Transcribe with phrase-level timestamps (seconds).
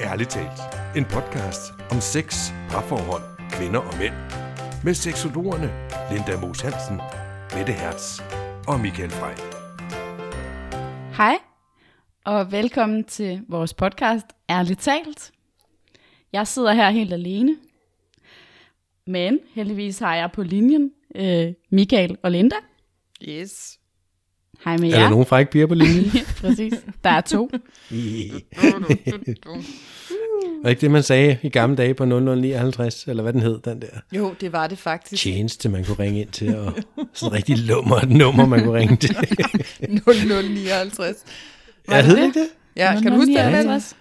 [0.00, 0.60] Ærligt talt.
[0.96, 4.14] En podcast om sex, parforhold, kvinder og mænd.
[4.84, 5.68] Med seksologerne
[6.10, 6.96] Linda Moos Hansen,
[7.56, 8.20] Mette Hertz
[8.68, 9.36] og Michael Frey.
[11.16, 11.36] Hej,
[12.24, 15.32] og velkommen til vores podcast Ærligt talt.
[16.32, 17.56] Jeg sidder her helt alene,
[19.06, 22.56] men heldigvis har jeg på linjen øh, Michael og Linda.
[23.28, 23.78] Yes.
[24.64, 25.10] Hej med Er der jer.
[25.10, 26.12] nogen frække piger på linjen?
[26.40, 26.72] Præcis,
[27.04, 27.50] der er to.
[30.62, 33.80] Var ikke det, man sagde i gamle dage på 0059, eller hvad den hed, den
[33.82, 35.22] der Jo, det var det faktisk.
[35.22, 36.72] tjeneste, man kunne ringe ind til, og
[37.14, 39.16] sådan rigtig lummer et nummer, man kunne ringe til.
[40.06, 41.16] 0059.
[41.90, 42.48] Ja, hed det ikke det?
[42.76, 43.94] Ja, kan du huske det?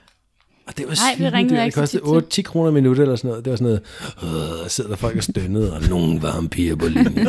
[0.65, 0.67] 0059?
[0.67, 2.15] Og det var Nej, vi ringede Det ikke så kostede tit til.
[2.15, 3.45] 8, 10 kroner minut eller sådan noget.
[3.45, 3.81] Det var sådan
[4.23, 7.27] noget, øh, sidder der folk og stønnede, og nogen varme piger på linjen.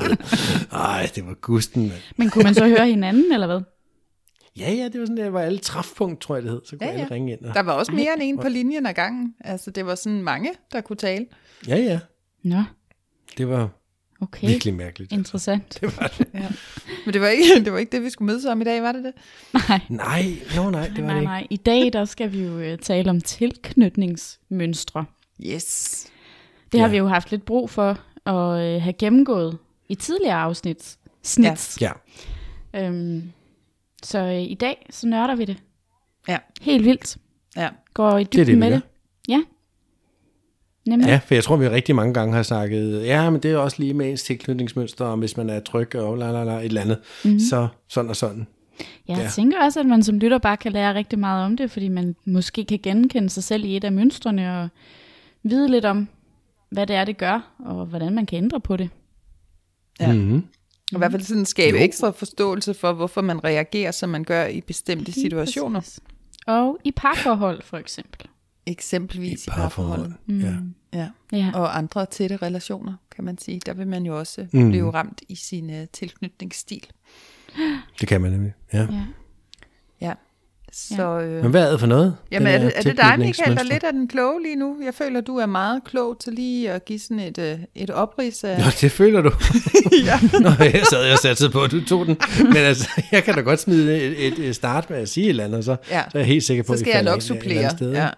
[0.72, 2.00] Ej, det var gusten, mand.
[2.16, 3.60] Men kunne man så høre hinanden, eller hvad?
[4.58, 6.60] Ja, ja, det var sådan, det var alle træfpunkt, tror jeg det hed.
[6.64, 7.44] Så kunne Ja, ja, alle ringe ind.
[7.44, 7.54] Og...
[7.54, 9.34] Der var også mere end en på linjen ad gangen.
[9.40, 11.26] Altså, det var sådan mange, der kunne tale.
[11.68, 11.98] Ja, ja,
[12.44, 12.62] Nå,
[13.38, 13.68] det var
[14.20, 14.48] okay.
[14.48, 15.12] virkelig mærkeligt.
[15.12, 15.78] Interessant.
[15.80, 16.26] Det var det.
[16.34, 16.48] Ja.
[17.04, 18.92] Men det var, ikke, det var ikke det, vi skulle mødes om i dag, var
[18.92, 19.12] det det?
[19.68, 20.24] Nej, Nej,
[20.56, 21.24] no, nej, det var nej, det ikke.
[21.26, 21.46] nej.
[21.50, 25.04] I dag der skal vi jo øh, tale om tilknytningsmønstre.
[25.46, 26.06] Yes.
[26.72, 26.90] Det har Ja.
[26.90, 30.96] vi jo haft lidt brug for at øh, have gennemgået i tidligere afsnit.
[31.22, 31.78] Snits.
[31.80, 31.92] Ja,
[32.74, 33.32] Øhm,
[34.02, 35.56] så øh, i dag, så nørder vi det.
[36.28, 36.38] Ja.
[36.60, 37.16] Helt vildt.
[37.56, 37.68] Ja.
[37.94, 38.82] Går i det er dybden det, vi med det.
[39.28, 39.42] Ja.
[40.86, 41.06] Nemlig.
[41.08, 43.76] Ja, for jeg tror, vi rigtig mange gange har snakket, ja, men det er også
[43.80, 46.80] lige med ens tilknytningsmønster, og hvis man er tryg og la, la, la, et eller
[46.80, 47.40] andet, mm-hmm.
[47.40, 48.46] så sådan og sådan.
[49.08, 49.28] Jeg Ja.
[49.34, 52.16] tænker også, at man som lytter bare kan lære rigtig meget om det, fordi man
[52.24, 54.68] måske kan genkende sig selv i et af mønstrene og
[55.42, 56.08] vide lidt om,
[56.70, 58.88] hvad det er, det gør, og hvordan man kan ændre på det.
[60.00, 60.12] Ja.
[60.12, 60.44] Mm-hmm.
[60.92, 61.84] Og i hvert fald sådan skabe Jo.
[61.84, 65.80] ekstra forståelse for, hvorfor man reagerer, som man gør i bestemte situationer.
[65.80, 66.00] Præcis.
[66.46, 68.26] Og i parforhold for eksempel.
[68.66, 70.12] Eksempelvis i Parforhold.
[70.26, 70.62] parforhold.
[70.92, 70.98] Ja.
[70.98, 71.08] Ja.
[71.38, 71.50] Ja.
[71.54, 73.60] Og andre tætte relationer, kan man sige.
[73.66, 74.60] Der vil man jo også Mm.
[74.62, 74.68] mm.
[74.70, 76.86] blive ramt i sin uh, tilknytningsstil.
[78.00, 78.52] Det kan man nemlig.
[78.72, 78.78] Ja.
[78.80, 79.02] ja.
[80.00, 80.12] Ja.
[80.72, 82.16] Så, øh, Men hvad er det for noget?
[82.30, 84.76] Jamen, er det, er det dig, Michael, der lidt er den kloge lige nu?
[84.84, 88.44] Jeg føler, du er meget klog til lige at give sådan et, øh, et oprids
[88.44, 88.58] af...
[88.58, 89.30] Nå, det føler du.
[90.06, 90.18] ja.
[90.40, 92.16] Nå, jeg sad og satte på, at du tog den.
[92.44, 95.30] Men altså, jeg kan da godt smide et, et, et start med at sige et
[95.30, 96.02] eller andet, så, Ja.
[96.12, 97.30] så er jeg helt sikker på, Så at vi skal jeg falder nok ind et
[97.30, 97.58] eller supplere.
[97.64, 98.08] andet Sted, ja.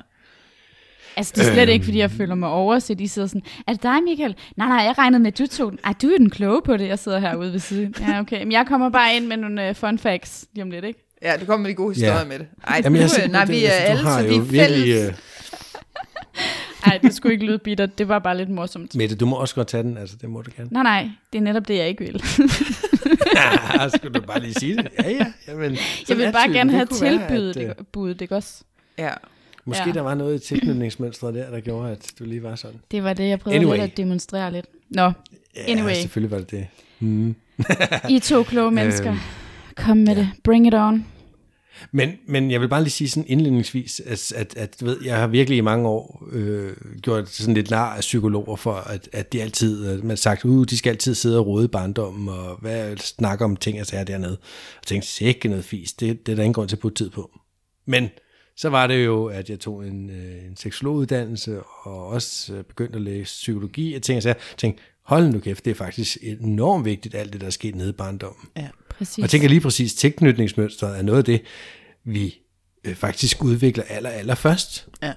[1.19, 2.99] Altså, det er slet ikke, fordi jeg føler mig overset.
[2.99, 4.35] De sidder sådan, er det dig, Michael?
[4.57, 5.79] Nej, nej, jeg regnede med, at du tog den.
[5.85, 6.89] Ej, du er den kloge på det.
[6.89, 7.95] Jeg sidder herude ved siden.
[8.01, 8.43] Ja, okay.
[8.43, 11.09] Men jeg kommer bare ind med nogle uh, fun facts lige om lidt, ikke?
[11.23, 12.25] ja, du kommer med de gode historier Ja.
[12.25, 12.47] med det.
[12.67, 14.45] Ej, Jamen, jeg er du, øh, nej, det- vi er altså, alle, så vi er
[14.45, 14.53] fælles.
[14.53, 15.13] virkelig, øh,
[16.87, 17.87] Nej, det skulle ikke lyde bitter.
[17.87, 18.95] Det var bare lidt morsomt.
[18.97, 20.69] Mette, du må også godt tage den, altså det må du gerne.
[20.73, 22.23] Nej, nej, det er netop det, jeg ikke vil.
[23.37, 24.89] Ja, skulle du bare lige sige det?
[25.03, 25.27] Ja, ja.
[25.49, 25.77] Jamen,
[26.09, 28.63] Jeg vil bare gerne have tilbydet at, øh, det, budet, ikke også?
[28.99, 29.11] Ja.
[29.69, 29.93] Måske Ja.
[29.93, 32.81] der var noget i tilknytningsmønstret der, der gjorde, at du lige var sådan.
[32.91, 33.77] Det var det, jeg prøvede Anyway.
[33.79, 34.67] lidt at demonstrere lidt.
[34.91, 35.13] Nå,
[35.67, 35.89] Anyway.
[35.91, 36.67] Ja, selvfølgelig var det det.
[37.01, 37.35] Mm.
[38.11, 39.11] I to kloge mennesker.
[39.11, 39.19] Øhm,
[39.77, 40.29] Kom med det.
[40.45, 41.07] Bring it on.
[41.93, 45.17] Men, men jeg vil bare lige sige sådan indledningsvis, at, at, at du ved, jeg
[45.17, 49.33] har virkelig i mange år øh, gjort sådan lidt nar af psykologer for, at, at
[49.33, 52.29] de altid, at man har sagt, uh, de skal altid sidde og rode i barndommen,
[52.29, 54.39] og hvad snakke om ting og sager dernede.
[54.81, 57.11] Og tænkte, sikke noget fis, det, det er der ingen grund til at putte tid
[57.11, 57.31] på.
[57.87, 58.09] Men
[58.59, 62.97] så var det jo, at jeg tog en, øh, en seksologuddannelse, og også øh, begyndte
[62.97, 66.85] at læse psykologi, og tænkte, så jeg tænkte, hold nu kæft, det er faktisk enormt
[66.85, 68.49] vigtigt, alt det, der er sket nede i barndommen.
[68.57, 68.69] ja.
[68.91, 69.19] Præcis.
[69.19, 71.41] Og jeg tænker lige præcis, tilknytningsmønstret er noget af det,
[72.05, 72.35] vi
[72.85, 74.89] øh, faktisk udvikler aller, aller først.
[75.03, 75.13] Ja.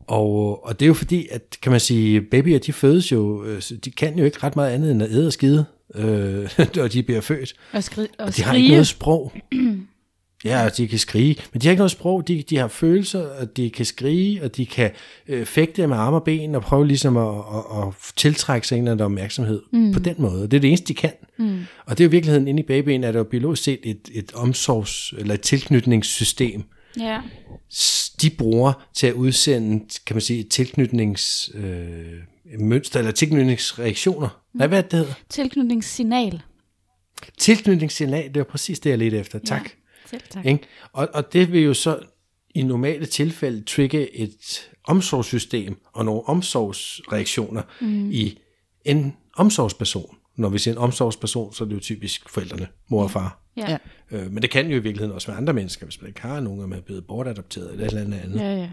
[0.00, 3.46] Og, og det er jo fordi, at kan man sige, babyer, de fødes jo,
[3.84, 7.02] de kan jo ikke ret meget andet end at æde og skide, øh, når de
[7.02, 7.54] bliver født.
[7.72, 9.32] Og, skri- og Og de har ikke noget sprog.
[10.44, 13.26] Ja, og de kan skrige, men de har ikke noget sprog, de, de har følelser,
[13.28, 14.90] og de kan skrige, og de kan
[15.28, 18.82] øh, fægte med arme og ben, og prøve ligesom at, at, at tiltrække sig en
[18.82, 19.92] eller anden opmærksomhed mm.
[19.92, 20.42] på den måde.
[20.42, 21.12] Det er det eneste, de kan.
[21.38, 21.58] Mm.
[21.86, 24.08] Og det er jo i virkeligheden inde i babyen, at der jo biologisk set et,
[24.12, 26.62] et omsorgs- eller et tilknytningssystem,
[27.00, 27.20] Ja.
[27.74, 31.50] s- de bruger til at udsende, kan man sige, et tilknytnings...
[31.54, 31.96] Øh,
[32.60, 34.42] mønster eller tilknytningsreaktioner.
[34.54, 35.14] Nej, hvad er det, det hedder?
[35.28, 36.40] Tilknytningssignal.
[37.38, 39.38] Tilknytningssignal, det var præcis det, jeg ledte efter.
[39.38, 39.70] Tak.
[40.10, 40.46] Selv tak.
[40.46, 40.64] Ikke?
[40.92, 41.98] Og, og det vil jo så
[42.54, 48.10] i normale tilfælde trigge et omsorgssystem og nogle omsorgsreaktioner mm.
[48.10, 48.38] i
[48.84, 50.16] en omsorgsperson.
[50.36, 53.42] Når vi siger en omsorgsperson, så er det jo typisk forældrene, mor og far.
[53.56, 53.78] Ja.
[54.10, 56.40] Øh, men det kan jo i virkeligheden også være andre mennesker, hvis man ikke har
[56.40, 58.40] nogen, og man er blevet bortadopteret eller et eller andet andet.
[58.40, 58.70] Ja, ja.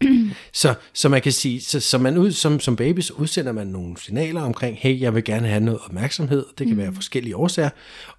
[0.52, 3.66] Så, så man kan sige, så, så man ud, som, som baby, så udsender man
[3.66, 6.46] nogle signaler omkring, hey, jeg vil gerne have noget opmærksomhed.
[6.58, 6.82] Det kan mm.
[6.82, 7.70] være forskellige årsager.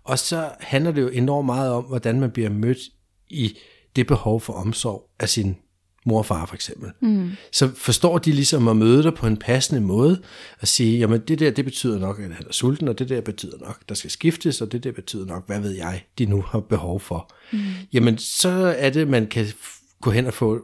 [0.04, 2.78] Og så handler det jo enormt meget om, hvordan man bliver mødt
[3.30, 3.58] i
[3.96, 5.56] det behov for omsorg af sin
[6.08, 7.32] mor og far for eksempel, mm.
[7.52, 10.22] så forstår de ligesom at møde dig på en passende måde,
[10.62, 13.22] og sige, jamen det der, det betyder nok, at han er sulten, og det der
[13.22, 16.42] betyder nok, der skal skiftes, og det der betyder nok, hvad ved jeg, de nu
[16.42, 17.34] har behov for.
[17.54, 17.60] Mm.
[17.94, 19.48] Jamen så er det, man kan
[20.02, 20.62] gå hen og få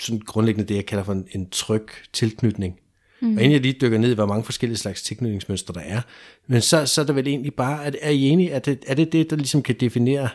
[0.00, 2.78] sådan grundlæggende det, jeg kalder for en, en tryg tilknytning.
[3.20, 3.36] Mm.
[3.36, 6.00] Og inden jeg lige dykker ned i, hvor mange forskellige slags tilknytningsmønstre der er,
[6.46, 8.94] men så, så er det vel egentlig bare, at er I enige, at det, er
[8.94, 10.28] det det, der ligesom kan definere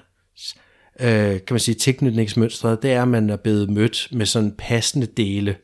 [0.99, 5.05] øh, kan man sige, tilknytningsmønstret, det er, at man er blevet mødt med sådan passende
[5.05, 5.55] dele,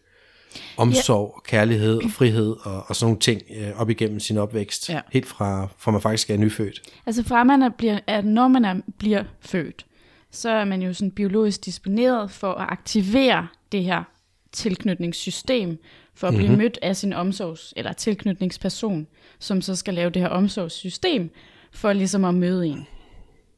[0.78, 1.50] omsorg, ja.
[1.50, 5.02] kærlighed og frihed og, og sådan nogle ting øh, op igennem sin opvækst, ja.
[5.12, 6.82] helt fra, fra man faktisk er nyfødt.
[7.06, 9.86] Altså fra man er, bliver, at når man er, bliver født,
[10.34, 14.04] så er man jo sådan biologisk disponeret for at aktivere det her
[14.52, 15.78] tilknytningssystem,
[16.16, 16.64] for at blive mm-hmm.
[16.64, 19.08] mødt af sin omsorgs- eller tilknytningsperson,
[19.40, 21.30] som så skal lave det her omsorgssystem,
[21.72, 22.88] for ligesom at møde en.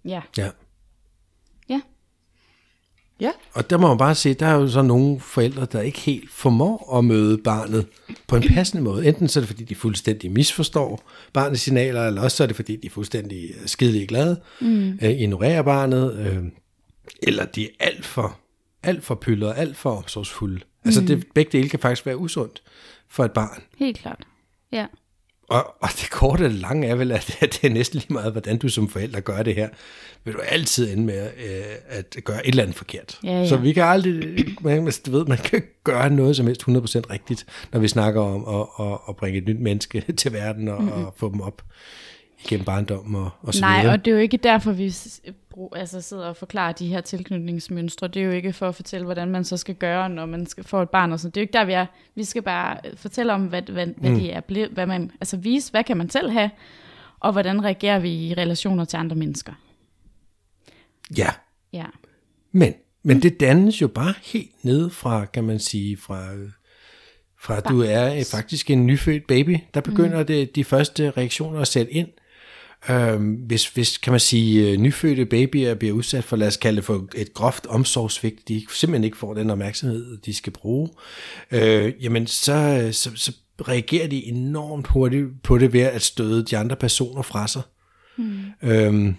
[0.05, 0.21] Ja.
[0.37, 0.49] Ja.
[1.69, 1.81] Ja.
[3.19, 3.31] Ja.
[3.53, 6.31] Og der må man bare se, der er jo så nogle forældre, der ikke helt
[6.31, 7.85] formår at møde barnet
[8.27, 9.07] på en passende måde.
[9.07, 12.55] Enten så er det, fordi de fuldstændig misforstår barnets signaler, eller også så er det,
[12.55, 14.99] fordi de er fuldstændig skidelige glade, mm.
[15.01, 16.43] øh, ignorerer barnet, øh,
[17.23, 18.39] eller de er alt for,
[18.83, 20.61] alt for pyldret, alt for omsorgsfulde.
[20.85, 22.63] Altså det, begge dele kan faktisk være usundt
[23.09, 23.63] for et barn.
[23.77, 24.27] Helt klart.
[24.71, 24.85] Ja.
[25.49, 28.31] Og, og det korte og lange er vel, at, at det er næsten lige meget,
[28.31, 29.69] hvordan du som forælder gør det her.
[30.23, 33.19] Vil du altid ende med øh, at gøre et eller andet forkert.
[33.23, 33.47] Ja, ja.
[33.47, 37.45] Så vi kan aldrig, man, du ved, man kan gøre noget som helst 100% rigtigt,
[37.71, 41.05] når vi snakker om at, at, at bringe et nyt menneske til verden og, mm-hmm.
[41.05, 41.61] og få dem op
[42.45, 43.93] igennem barndom og, og så Nej, videre.
[43.93, 44.93] og det er jo ikke derfor, vi
[45.49, 48.07] brug, altså sidder og forklarer de her tilknytningsmønstre.
[48.07, 50.63] Det er jo ikke for at fortælle, hvordan man så skal gøre, når man skal
[50.63, 51.31] få et barn og sådan.
[51.31, 51.85] Det er jo ikke der, vi er.
[52.15, 54.19] Vi skal bare øh, fortælle om, hvad, hvad, hvad Mm.
[54.19, 56.49] de er blevet, hvad man, altså vise, hvad kan man selv have,
[57.19, 59.53] og hvordan reagerer vi i relationer til andre mennesker.
[61.17, 61.29] Ja,
[61.73, 61.85] Ja.
[62.51, 66.49] men, men det dannes jo bare helt ned fra, kan man sige, fra, øh,
[67.39, 70.25] fra du er øh, faktisk en nyfødt baby, der begynder mm.
[70.25, 72.07] det, de første reaktioner at sætte ind.
[72.89, 76.75] Øhm, hvis, hvis, kan man sige, øh, nyfødte babyer bliver udsat for, lad os kalde
[76.75, 80.89] det for et groft omsorgsvigt, de simpelthen ikke får den opmærksomhed, de skal bruge,
[81.51, 83.33] øh, jamen så, så, så
[83.67, 87.61] reagerer de enormt hurtigt på det ved at støde de andre personer fra sig.
[88.17, 88.43] Mm.
[88.61, 89.15] Øhm,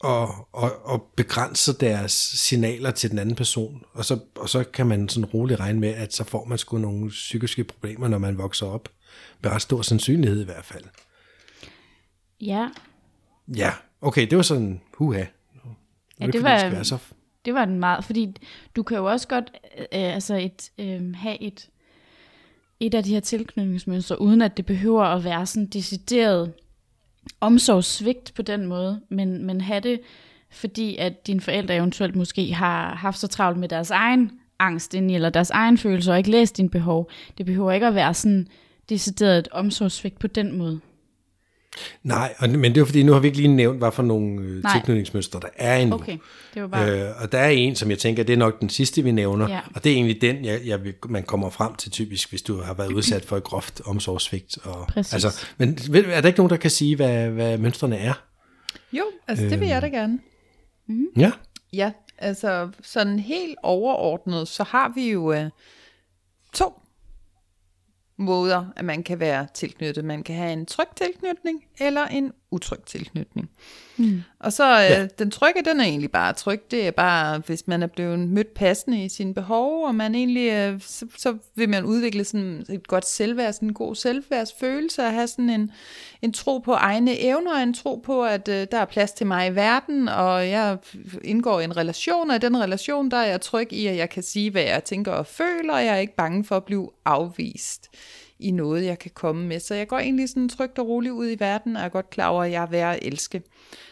[0.00, 3.82] og, og, og begrænser deres signaler til den anden person.
[3.94, 6.78] Og så, og så kan man sådan roligt regne med, at så får man sgu
[6.78, 8.88] nogle psykiske problemer, når man vokser op.
[9.42, 10.84] Med ret stor sandsynlighed i hvert fald.
[12.40, 12.68] Ja,
[13.56, 13.70] Ja,
[14.00, 15.24] okay, det var sådan, huha.
[15.64, 15.70] Nu
[16.20, 16.98] Ja, det var- skal være så
[17.44, 18.36] det var den meget, fordi
[18.76, 21.68] du kan jo også godt øh, altså et, øh, have et,
[22.80, 26.52] et af de her tilknytningsmønstre, uden at det behøver at være sådan decideret
[27.40, 30.00] omsorgssvigt på den måde, men, men have det,
[30.50, 35.10] fordi at dine forældre eventuelt måske har haft så travlt med deres egen angst ind
[35.10, 37.10] i, eller deres egen følelser, og ikke læst dine behov.
[37.38, 38.46] Det behøver ikke at være sådan
[38.88, 40.80] decideret et omsorgssvigt på den måde.
[42.02, 44.42] Nej, og, men det er fordi, nu har vi ikke lige nævnt, hvad for nogle
[44.42, 45.96] øh, tilknytningsmønstre der er endnu.
[45.96, 46.18] Okay,
[46.54, 46.90] det var bare...
[46.90, 49.48] Øh, og der er en, som jeg tænker, det er nok den sidste, vi nævner.
[49.50, 49.60] Ja.
[49.74, 52.74] Og det er egentlig den, jeg, jeg, man kommer frem til typisk, hvis du har
[52.74, 54.58] været udsat for et groft omsorgsvigt.
[54.64, 55.12] Og, Præcis.
[55.12, 58.14] Altså, men er der ikke nogen, der kan sige, hvad, hvad mønstrene er?
[58.92, 60.18] Jo, altså det vil jeg da gerne.
[61.16, 61.32] Ja.
[61.72, 65.50] Ja, altså sådan helt overordnet, så har vi jo øh,
[66.52, 66.82] to
[68.18, 70.04] måder, at man kan være tilknyttet.
[70.04, 73.50] Man kan have en tryg tilknytning, eller en utryg tilknytning.
[73.98, 74.22] Mm.
[74.40, 75.06] Og så øh, Ja.
[75.06, 76.62] den trygge, den er egentlig bare tryg.
[76.70, 80.52] Det er bare, hvis man er blevet mødt passende i sine behov, og man egentlig,
[80.52, 85.12] øh, så, så vil man udvikle sådan et godt selvværd, sådan en god selvværdsfølelse, og
[85.12, 85.70] have sådan en,
[86.22, 89.26] en tro på egne evner, og en tro på, at øh, der er plads til
[89.26, 90.76] mig i verden, og jeg
[91.24, 94.10] indgår i en relation, og i den relation, der er jeg tryg i, at jeg
[94.10, 96.90] kan sige, hvad jeg tænker og føler, og jeg er ikke bange for at blive
[97.04, 97.88] afvist
[98.38, 99.60] i noget, jeg kan komme med.
[99.60, 102.28] Så jeg går egentlig sådan trygt og roligt ud i verden, og er godt klar
[102.28, 103.42] over, at jeg er værd at elske,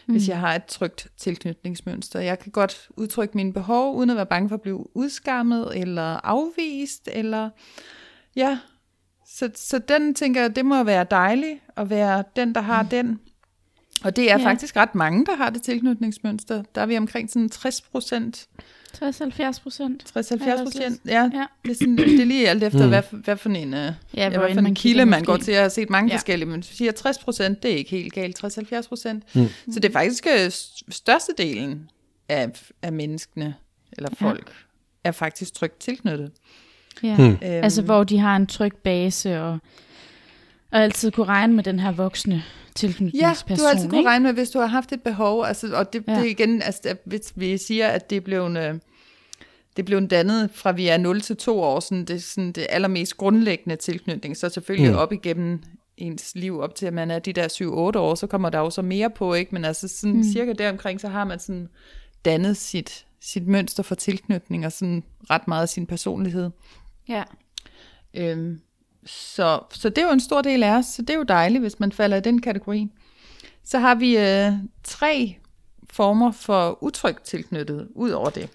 [0.07, 0.13] mm.
[0.13, 2.19] hvis jeg har et trygt tilknytningsmønster.
[2.19, 6.25] Jeg kan godt udtrykke mine behov, uden at være bange for at blive udskammet, eller
[6.25, 7.49] afvist, eller
[8.35, 8.59] ja.
[9.29, 12.89] Så, så den tænker jeg, det må være dejligt, at være den, der har mm.
[12.89, 13.19] den.
[14.03, 14.41] Og det er Ja.
[14.43, 14.45] ja.
[14.49, 16.63] faktisk ret mange, der har det tilknytningsmønster.
[16.75, 18.47] Der er vi omkring sådan 60 procent
[19.03, 20.03] 60-70 procent.
[20.17, 21.11] 60-70 procent, ja.
[21.11, 21.29] Ja.
[21.33, 21.45] ja.
[21.65, 22.83] Det, er sådan, det er lige alt efter, Mm.
[22.85, 22.89] mm.
[22.89, 25.25] hvad, for- hvad for en, uh, Ja, ja, hvad for man en kilde man måske.
[25.25, 25.53] går til.
[25.53, 26.13] Jeg har set mange Ja.
[26.13, 26.17] ja.
[26.17, 28.43] forskellige, men siger 60 procent, det er ikke helt galt.
[28.43, 29.23] 60-70 procent.
[29.35, 29.47] Mm.
[29.71, 30.51] Så det er faktisk øh,
[30.89, 31.89] størstedelen
[32.29, 32.47] af,
[32.81, 33.55] af menneskene,
[33.91, 34.25] eller Ja.
[34.27, 34.51] folk,
[35.03, 36.31] er faktisk trygt tilknyttet.
[37.03, 37.15] Ja.
[37.15, 37.25] Hmm.
[37.25, 39.57] Øhm, Altså hvor de har en tryg base, og,
[40.71, 42.41] og altid kunne regne med den her voksne Ja,
[42.75, 43.57] tilknytningsperson.
[43.57, 44.09] du har altid kunne ikke?
[44.09, 46.11] regne med, hvis du har haft et behov, altså, og det, Ja.
[46.13, 46.19] ja.
[46.19, 48.75] det er igen, altså, hvis vi siger, at det er blevet, øh,
[49.77, 53.17] det blev dannet fra vi er 0 til 2 år, sådan det, sådan det allermest
[53.17, 54.37] grundlæggende tilknytning.
[54.37, 54.97] Så selvfølgelig mm.
[54.97, 55.63] op igennem
[55.97, 57.47] ens liv, op til at man er de der
[57.95, 59.55] 7-8 år, så kommer der jo så mere på, ikke?
[59.55, 60.23] Men altså sådan mm.
[60.23, 61.67] cirka deromkring, så har man sådan
[62.25, 66.49] dannet sit, sit mønster for tilknytning, og sådan ret meget af sin personlighed.
[67.09, 67.23] Ja.
[68.13, 68.59] Øhm,
[69.07, 71.61] så, så det er jo en stor del af os, så det er jo dejligt,
[71.61, 72.87] hvis man falder i den kategori.
[73.63, 75.37] Så har vi øh, tre
[75.89, 78.49] former for utrygt tilknyttet, ud over det.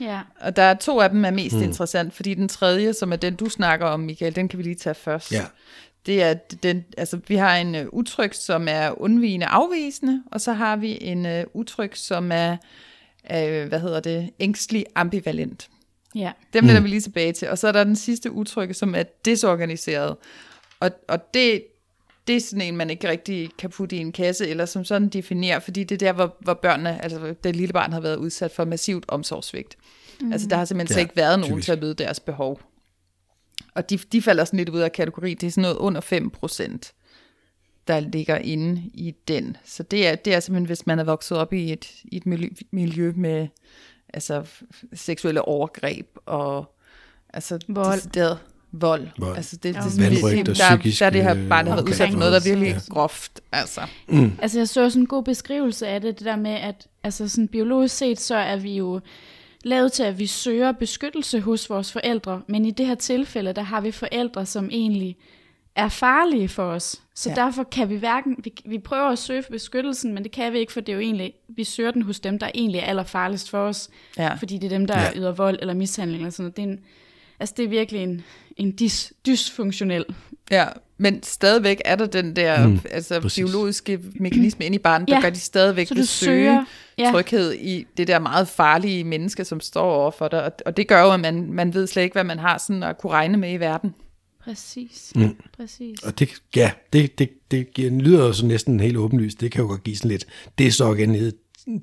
[0.00, 0.20] Ja.
[0.40, 1.62] Og der er to af dem er mest mm.
[1.62, 4.74] interessant, fordi den tredje, som er den, du snakker om, Michael, den kan vi lige
[4.74, 5.32] tage først.
[5.32, 5.44] Ja.
[6.06, 10.52] Det er den, altså vi har en uh, utryg, som er undvigende afvisende, og så
[10.52, 12.56] har vi en uh, utryg, som er,
[13.24, 15.68] uh, hvad hedder det, ængstelig ambivalent.
[16.14, 16.32] Ja.
[16.52, 16.84] Dem vender mm.
[16.84, 17.48] vi lige tilbage til.
[17.48, 20.16] Og så er der den sidste udtryk, som er desorganiseret.
[20.80, 21.62] Og, og det,
[22.26, 25.08] det er sådan en, man ikke rigtig kan putte i en kasse, eller som sådan
[25.08, 28.50] definere, fordi det er der, hvor, hvor børnene, altså det lille barn har været udsat
[28.50, 29.76] for massivt omsorgsvigt.
[30.20, 30.32] Mm.
[30.32, 31.64] Altså der har simpelthen ja, ikke været nogen typisk.
[31.64, 32.60] til at møde deres behov.
[33.74, 35.34] Og de, de falder sådan lidt ud af kategori.
[35.34, 36.92] Det er sådan noget under 5 procent,
[37.88, 39.56] der ligger inde i den.
[39.64, 42.26] Så det er, det er simpelthen, hvis man er vokset op i et, i et
[42.26, 43.48] miljø, miljø med
[44.14, 44.42] altså,
[44.94, 46.74] seksuelle overgreb og
[47.32, 48.10] altså, vold.
[48.10, 48.38] Det,
[48.72, 49.06] vold.
[49.18, 49.36] vold.
[49.36, 49.80] Altså det, Ja.
[49.80, 52.10] det, det, det, Vanrøgt der, der, psykisk, der det her øh, barn har været udsat
[52.10, 52.94] for noget, der er virkelig Ja.
[52.94, 53.40] groft.
[53.52, 53.80] Altså.
[54.42, 57.48] Altså jeg så sådan en god beskrivelse af det, det der med, at altså sådan
[57.48, 59.00] biologisk set, så er vi jo
[59.64, 63.62] lavet til, at vi søger beskyttelse hos vores forældre, men i det her tilfælde, der
[63.62, 65.16] har vi forældre, som egentlig
[65.76, 66.96] er farlige for os.
[67.14, 67.34] Så Ja.
[67.34, 70.58] derfor kan vi hverken, vi, vi prøver at søge for beskyttelsen, men det kan vi
[70.58, 73.50] ikke, for det er jo egentlig, vi søger den hos dem, der egentlig er allerfarligst
[73.50, 74.34] for os, Ja.
[74.34, 75.10] fordi det er dem, der Ja.
[75.16, 76.56] yder vold eller mishandling eller sådan noget.
[76.56, 76.80] Det er, en,
[77.40, 78.22] altså det er virkelig en,
[78.56, 80.04] en dis, dysfunktionel.
[80.50, 80.66] Ja,
[80.98, 83.44] men stadigvæk er der den der Mm, altså, præcis.
[83.44, 86.64] biologiske mekanisme inde i barnet, der Ja, gør de stadigvæk Så vil du søge søger,
[86.98, 90.44] ja, tryghed i det der meget farlige menneske, som står over for dig.
[90.44, 92.82] Og, og det gør jo, at man, man ved slet ikke, hvad man har sådan
[92.82, 93.94] at kunne regne med i verden.
[94.44, 95.36] Præcis, Mm.
[95.56, 96.02] præcis.
[96.02, 99.40] Og det, ja, det, det, det giver- lyder jo så næsten helt åbenlyst.
[99.40, 100.26] Det kan jo godt give sådan lidt
[100.58, 101.34] desorganiseret,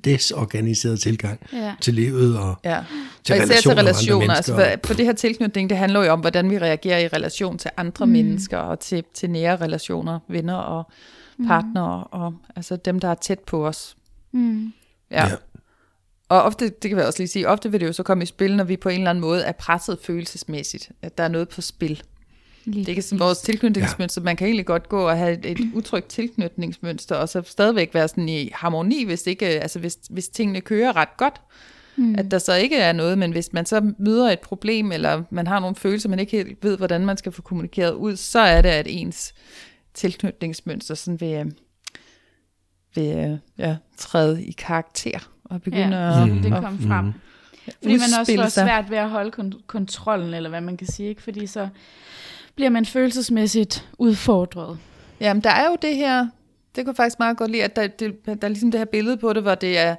[0.04, 1.76] desorganiseret tilgang Ja.
[1.82, 2.84] til livet og Ja.
[3.24, 4.34] til og især til relationer med andre relationer.
[4.36, 7.58] Altså, for, for det her tilknytning, det handler jo om, hvordan vi reagerer i relation
[7.58, 8.12] til andre mm.
[8.12, 10.92] mennesker og til, til nære relationer, venner og
[11.48, 12.20] partnere, mm.
[12.20, 13.96] og altså dem, der er tæt på os.
[14.32, 14.64] Mm.
[15.12, 15.24] Ja.
[15.24, 15.28] Ja.
[15.30, 15.36] ja.
[16.30, 18.26] Og ofte, det kan jeg også lige sige, ofte vil det jo så komme i
[18.26, 21.50] spil, når vi på en eller anden måde er presset følelsesmæssigt, at der er noget
[21.50, 22.04] på spil.
[22.68, 24.22] Lige Det er ikke sådan vores tilknytningsmønster.
[24.22, 28.08] Man kan egentlig godt gå og have et, et utrygt tilknytningsmønster, og så stadigvæk være
[28.08, 31.42] sådan i harmoni, hvis, ikke, altså hvis, hvis tingene kører ret godt.
[31.96, 32.16] Mm.
[32.18, 35.48] At der så ikke er noget, men hvis man så møder et problem, eller man
[35.48, 38.62] har nogle følelser, man ikke helt ved, hvordan man skal få kommunikeret ud, så er
[38.62, 39.34] det, at ens
[39.94, 41.54] tilknytningsmønster sådan vil,
[42.96, 47.14] vil ja, træde i karakter og begynde Ja, at, det at kom frem.
[47.82, 51.10] Fordi man også får svært ved at holde kon- kontrollen, eller hvad man kan sige,
[51.10, 51.22] ikke?
[51.22, 51.70] fordi så
[52.58, 54.80] bliver man følelsesmæssigt udfordret.
[55.20, 56.28] Jamen, der er jo det her,
[56.76, 58.86] det kunne jeg faktisk meget godt lide, at der, det, der er ligesom det her
[58.86, 59.96] billede på det, hvor det er,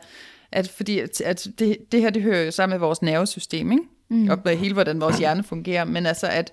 [0.52, 3.84] at fordi at, at det, det her, det hører jo sammen med vores nervesystem, ikke?
[4.08, 4.28] Mm.
[4.28, 6.52] Og med hele, hvordan vores hjerne fungerer, men altså, at,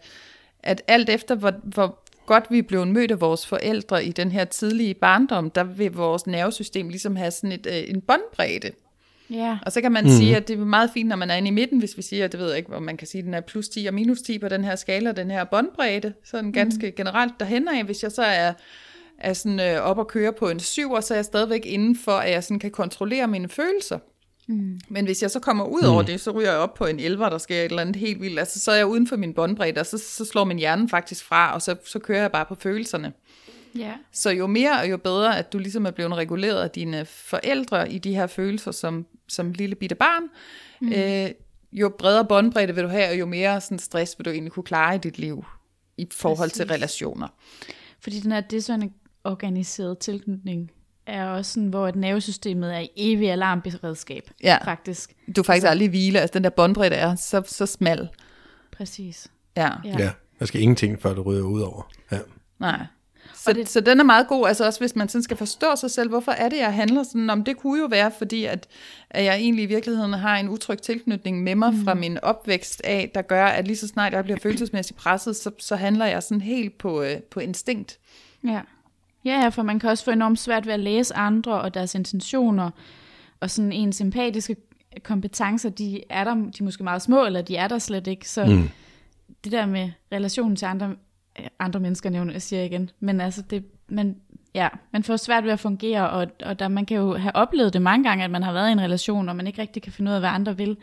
[0.59, 4.31] at alt efter, hvor, hvor godt vi er blevet mødt af vores forældre i den
[4.31, 8.71] her tidlige barndom, der vil vores nervesystem ligesom have sådan et, øh, en båndbredde.
[9.29, 10.09] Ja, Og så kan man mm.
[10.09, 12.27] sige, at det er meget fint, når man er inde i midten, hvis vi siger,
[12.27, 14.21] det ved jeg ikke, hvor man kan sige, at den er plus 10 og minus
[14.21, 16.93] 10 på den her skala, den her båndbredde, sådan ganske mm.
[16.97, 17.83] generelt derhen af.
[17.83, 18.53] Hvis jeg så er,
[19.19, 22.11] er sådan, øh, op og køre på en 7, så er jeg stadigvæk inden for,
[22.11, 23.99] at jeg sådan kan kontrollere mine følelser.
[24.47, 24.79] Mm.
[24.89, 27.23] Men hvis jeg så kommer ud over det, så ryger jeg op på en 11,
[27.23, 28.39] der sker et eller andet helt vildt.
[28.39, 31.25] Altså, så er jeg uden for min båndbredde, og så, så slår min hjerne faktisk
[31.25, 33.13] fra, og så, så kører jeg bare på følelserne.
[33.77, 33.93] Ja.
[34.11, 37.91] Så jo mere og jo bedre, at du ligesom er blevet reguleret af dine forældre
[37.91, 40.23] i de her følelser som, som lille bitte barn,
[40.81, 40.91] mm.
[40.93, 41.29] øh,
[41.71, 44.63] jo bredere båndbredde vil du have, og jo mere sådan, stress vil du egentlig kunne
[44.63, 45.45] klare i dit liv
[45.97, 46.57] i forhold Præcis.
[46.57, 47.27] til relationer.
[47.99, 50.71] Fordi den her desorganiseret tilknytning
[51.07, 54.57] er også sådan, hvor et nervesystemet er i evig alarmberedskab, Ja.
[54.65, 55.15] faktisk.
[55.35, 58.09] Du er faktisk aldrig hvile, altså den der båndbredde er så, så smal.
[58.71, 59.27] Præcis.
[59.57, 59.95] Ja, Ja.
[59.99, 61.91] Ja, der skal ingenting, før det ryger ud over.
[62.11, 62.19] Ja.
[62.59, 62.85] nej.
[63.45, 65.91] Så, det- så den er meget god, altså også hvis man sådan skal forstå sig
[65.91, 68.67] selv, hvorfor er det, jeg handler sådan, om det kunne jo være, fordi at,
[69.09, 71.83] at jeg egentlig i virkeligheden har en utryg tilknytning med mig mm.
[71.83, 75.51] fra min opvækst af, der gør, at lige så snart jeg bliver følelsesmæssigt presset, så,
[75.59, 77.97] så handler jeg sådan helt på, øh, på instinkt.
[78.43, 78.61] Ja.
[79.25, 82.69] Ja, for man kan også få enormt svært ved at læse andre og deres intentioner,
[83.39, 84.55] og sådan ens sympatiske
[85.03, 88.29] kompetencer, de er der, de er måske meget små, eller de er der slet ikke,
[88.29, 88.69] så mm.
[89.43, 90.95] det der med relationen til andre,
[91.39, 94.15] Øh, andre mennesker, nævner jeg siger igen, men altså det, man,
[94.53, 97.73] ja, man får svært ved at fungere, og, og der, man kan jo have oplevet
[97.73, 99.91] det mange gange, at man har været i en relation, og man ikke rigtig kan
[99.91, 100.77] finde ud af, hvad andre vil,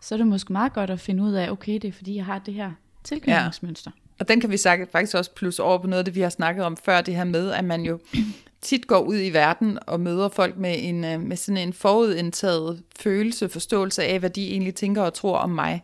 [0.00, 2.24] så er det måske meget godt at finde ud af, okay, det er fordi, jeg
[2.24, 2.70] har det her
[3.04, 3.90] tilknytningsmønster.
[4.18, 6.28] Og den kan vi sagt, faktisk også plus over på noget af det, vi har
[6.28, 7.98] snakket om før, det her med, at man jo
[8.60, 12.82] tit går ud i verden og møder folk med, en, øh, med sådan en forudindtaget
[13.00, 15.82] følelse, forståelse af, hvad de egentlig tænker og tror om mig.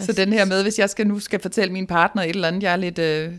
[0.00, 0.16] Præcis.
[0.16, 2.62] Så den her med, hvis jeg skal nu skal fortælle min partner et eller andet,
[2.62, 2.98] jeg er lidt...
[2.98, 3.32] Øh,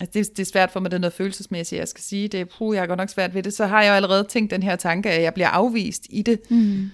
[0.00, 2.28] altså det, det er svært for mig, det er noget følelsesmæssigt, jeg skal sige.
[2.28, 3.54] Det er, puh, jeg har godt nok svært ved det.
[3.54, 6.40] Så har jeg jo allerede tænkt den her tanke, at jeg bliver afvist i det.
[6.50, 6.90] Mm.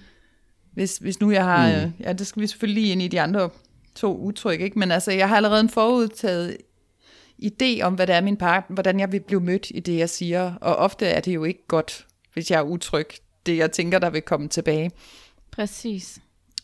[0.73, 1.67] Hvis, hvis nu jeg har...
[1.67, 1.75] Mm.
[1.75, 3.49] Øh, ja, det skal vi selvfølgelig lige ind i de andre
[3.95, 4.79] to udtryk, ikke?
[4.79, 6.57] Men altså, jeg har allerede en forudtaget
[7.43, 10.09] idé om, hvad det er min partner, hvordan jeg vil blive mødt i det, jeg
[10.09, 10.53] siger.
[10.61, 13.07] Og ofte er det jo ikke godt, hvis jeg er utryg,
[13.45, 14.91] det jeg tænker, der vil komme tilbage.
[15.51, 16.19] Præcis.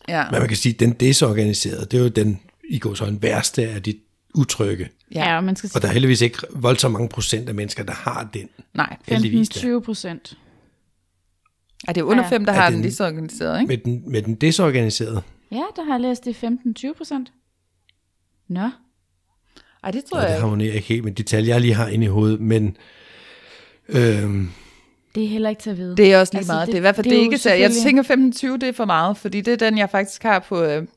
[0.08, 0.24] Ja.
[0.32, 3.22] Men man kan sige, at den desorganiserede, det er jo den, i går så en
[3.22, 3.96] værste af de
[4.36, 4.90] utrygge.
[5.16, 7.56] Ja, ja og man skal sige, Og der er heldigvis ikke voldsomt mange procent af
[7.56, 8.50] mennesker, der har den.
[8.74, 9.60] Nej, Heldigvis da.
[9.78, 10.38] 15-20 procent.
[11.88, 12.30] er det er under Ja.
[12.30, 13.68] fem, der Er har den- den organiseret, ikke?
[13.68, 17.32] Med den, med den desorganiserede, Ja, der har jeg læst det 15-20 procent.
[18.48, 18.70] Nå,
[19.84, 21.88] Ej, det tror og jeg det harmonerer ikke helt med de tal, jeg lige har
[21.88, 22.78] inde i hovedet, men
[23.90, 24.50] øhm,
[25.16, 25.98] det er heller ikke til at vide.
[25.98, 26.68] Det er også lige Altså, meget.
[26.68, 27.54] det- Det, er i hvert fald det det er ikke så.
[27.54, 30.64] Jeg tænker 15-20, det er for meget, fordi det er den, jeg faktisk har på,
[30.64, 30.88] øh,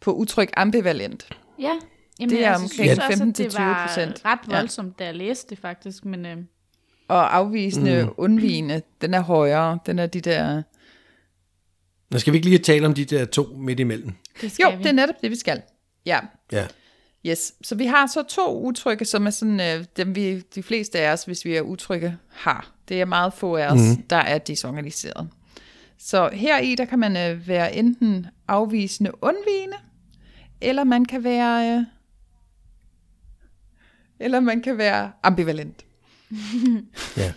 [0.00, 1.28] på udtryk ambivalent.
[1.60, 1.72] Ja,
[2.20, 4.24] Jamen, Det er jeg omkring synes også, at 15 til det 20 var procent.
[4.24, 4.56] ret Ja.
[4.56, 6.36] voldsomt, da jeg læste det faktisk, men øh,
[7.08, 8.10] Og afvisende, mm.
[8.16, 9.78] undvigende, den er højere.
[9.86, 10.62] Den er de der...
[12.12, 14.12] nu skal vi ikke lige tale om de der to midt imellem.
[14.40, 14.82] det skal Jo, vi.
[14.82, 15.62] det er netop det, vi skal.
[16.06, 16.18] Ja,
[16.52, 16.66] Ja.
[17.26, 17.52] Yes.
[17.62, 21.12] Så vi har så to udtrykke, som er sådan, øh, dem vi, de fleste af
[21.12, 22.72] os, hvis vi er utrygge, har.
[22.88, 24.02] Det er meget få af os, mm.
[24.02, 25.28] der er desorganiseret.
[25.98, 29.76] Så her i, der kan man øh, være enten afvisende, undvigende,
[30.60, 31.78] eller man kan være...
[31.78, 31.84] Øh,
[34.20, 35.84] eller man kan være ambivalent.
[37.16, 37.32] ja.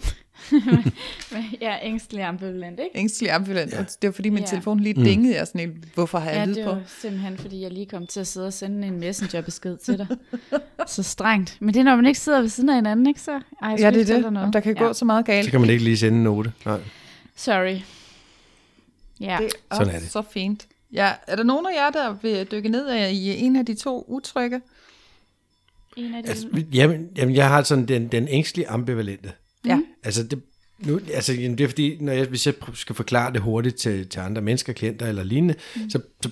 [1.62, 2.92] Ja, ængstelig ambivalent, ikke?
[3.00, 3.74] Ængstelig ambivalent.
[3.74, 3.78] Ja.
[3.78, 4.50] Det var fordi min Ja.
[4.50, 5.34] telefon lige dingede.
[5.34, 6.72] Jeg er sådan helt, hvorfor har jeg Ja, lyd det på?
[6.72, 10.08] var simpelthen, fordi jeg lige kom til at sidde og sende en messengerbesked til dig.
[10.88, 11.58] så strengt.
[11.60, 13.32] Men det er, når man ikke sidder ved siden af hinanden, ikke så?
[13.32, 14.34] Ej, jeg Ja, det er det.
[14.34, 14.46] noget.
[14.46, 14.84] Om der kan ja.
[14.84, 15.46] gå så meget galt.
[15.46, 16.52] Så kan man ikke lige sende en note.
[16.66, 16.80] Nej.
[17.36, 17.78] Sorry.
[19.20, 20.10] Ja, Det er Sådan er det.
[20.12, 20.68] så fint.
[20.94, 23.74] Ja, er der nogen af jer, der vil dykke ned af i en af de
[23.74, 24.62] to udtrykke?
[25.98, 26.30] en af de...
[26.30, 29.32] Altså, jamen, jamen, jeg har sådan den, den ængstlige ambivalente.
[29.66, 29.82] Ja.
[30.04, 30.42] Altså, det,
[30.80, 34.08] nu, altså, jamen, det er fordi, når jeg, hvis jeg skal forklare det hurtigt til,
[34.08, 35.90] til andre mennesker, klienter eller lignende, mm.
[35.90, 36.30] så, så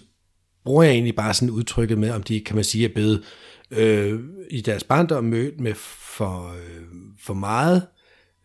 [0.63, 3.23] bruger jeg egentlig bare sådan udtrykket med, om de, kan man sige, er blevet
[3.71, 5.73] øh, i deres barndom mødt med
[6.17, 6.83] for, øh,
[7.19, 7.87] for meget,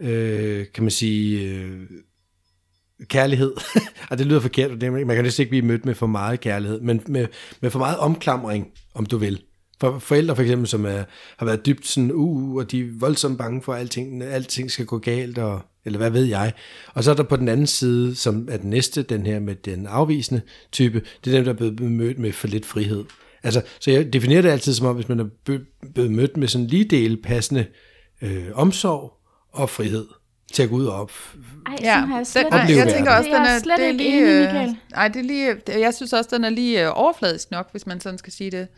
[0.01, 1.81] øh, kan man sige, øh,
[3.05, 3.53] kærlighed.
[4.11, 7.03] og det lyder forkert, man kan næsten ikke blive mødt med for meget kærlighed, men
[7.07, 7.27] med,
[7.61, 9.42] med for meget omklamring, om du vil.
[9.85, 11.05] For forældre for eksempel, som er,
[11.37, 14.87] har været dybt sådan, uh, og de er voldsomt bange for, at alting, alting skal
[14.87, 16.53] gå galt, og, eller hvad ved jeg.
[16.94, 19.55] Og så er der på den anden side, som er den næste, den her med
[19.55, 20.40] den afvisende
[20.73, 23.05] type, det er dem, der er blevet mødt med for lidt frihed.
[23.42, 25.27] Altså, så jeg definerer det altid som om, hvis man er
[25.94, 27.66] blevet mødt med sådan lige del passende
[28.23, 29.12] øh, omsorg
[29.53, 30.07] og frihed
[30.53, 31.12] til at gå ud og op.
[31.66, 33.88] Ej, Ja, sådan har jeg slet den, jeg tænker også, er den er, det er
[33.88, 36.92] ikke lige, enig, øh, ej, det er lige, jeg synes også, den er lige øh,
[36.94, 38.68] overfladisk nok, hvis man sådan skal sige det.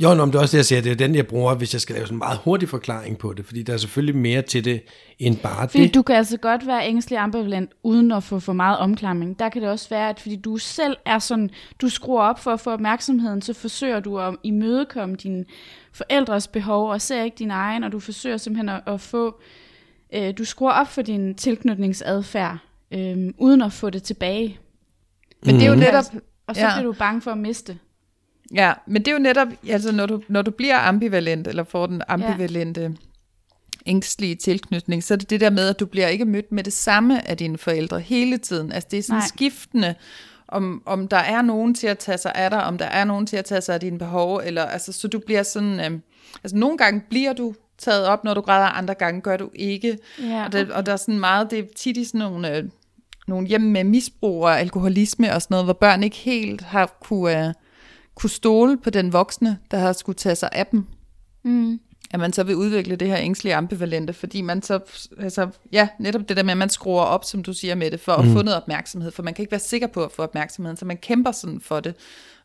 [0.00, 1.72] Jo, nå, men det er også det, jeg siger, det er den, jeg bruger, hvis
[1.72, 4.42] jeg skal lave sådan en meget hurtig forklaring på det, fordi der er selvfølgelig mere
[4.42, 4.82] til det,
[5.18, 5.94] end bare Fordi det.
[5.94, 9.38] du kan altså godt være ængstelig ambivalent, uden at få for meget omklamring.
[9.38, 11.50] Der kan det også være, at fordi du selv er sådan,
[11.80, 15.44] du skruer op for at få opmærksomheden, så forsøger du at imødekomme dine
[15.92, 19.40] forældres behov, og ser ikke din egen, og du forsøger simpelthen at, at få,
[20.14, 22.58] øh, du skruer op for din tilknytningsadfærd,
[22.94, 24.58] øh, uden at få det tilbage.
[25.44, 25.80] Men det er jo Mhm.
[25.82, 26.04] netop,
[26.46, 26.74] Og så ja.
[26.76, 27.78] bliver du bange for at miste.
[28.54, 31.86] Ja, men det er jo netop, altså når du, når du bliver ambivalent, eller får
[31.86, 32.88] den ambivalente ja.
[33.86, 36.72] ængstlige tilknytning, så er det det der med, at du bliver ikke mødt med det
[36.72, 38.72] samme af dine forældre hele tiden.
[38.72, 39.26] Altså det er sådan Nej.
[39.28, 39.94] skiftende,
[40.48, 43.26] om, om der er nogen til at tage sig af dig, om der er nogen
[43.26, 46.00] til at tage sig af dine behov, eller altså, så du bliver sådan, øh,
[46.44, 49.98] altså nogle gange bliver du taget op, når du græder, andre gange gør du ikke.
[50.22, 52.64] Ja, Og, det, og der er sådan meget, det er tit i sådan nogle, øh,
[53.28, 57.48] nogle hjem med misbrug og alkoholisme og sådan noget, hvor børn ikke helt har kunne,
[57.48, 57.54] øh,
[58.18, 60.84] kunne stole på den voksne, der har skulle tage sig af dem.
[61.42, 61.80] Mm.
[62.10, 64.80] At man så vil udvikle det her ængstlige ambivalente, fordi man så,
[65.18, 68.00] altså, ja, netop det der med, at man skruer op, som du siger med det,
[68.00, 68.32] for at Mm.
[68.32, 70.96] få noget opmærksomhed, for man kan ikke være sikker på at få opmærksomheden, så man
[70.96, 71.94] kæmper sådan for det,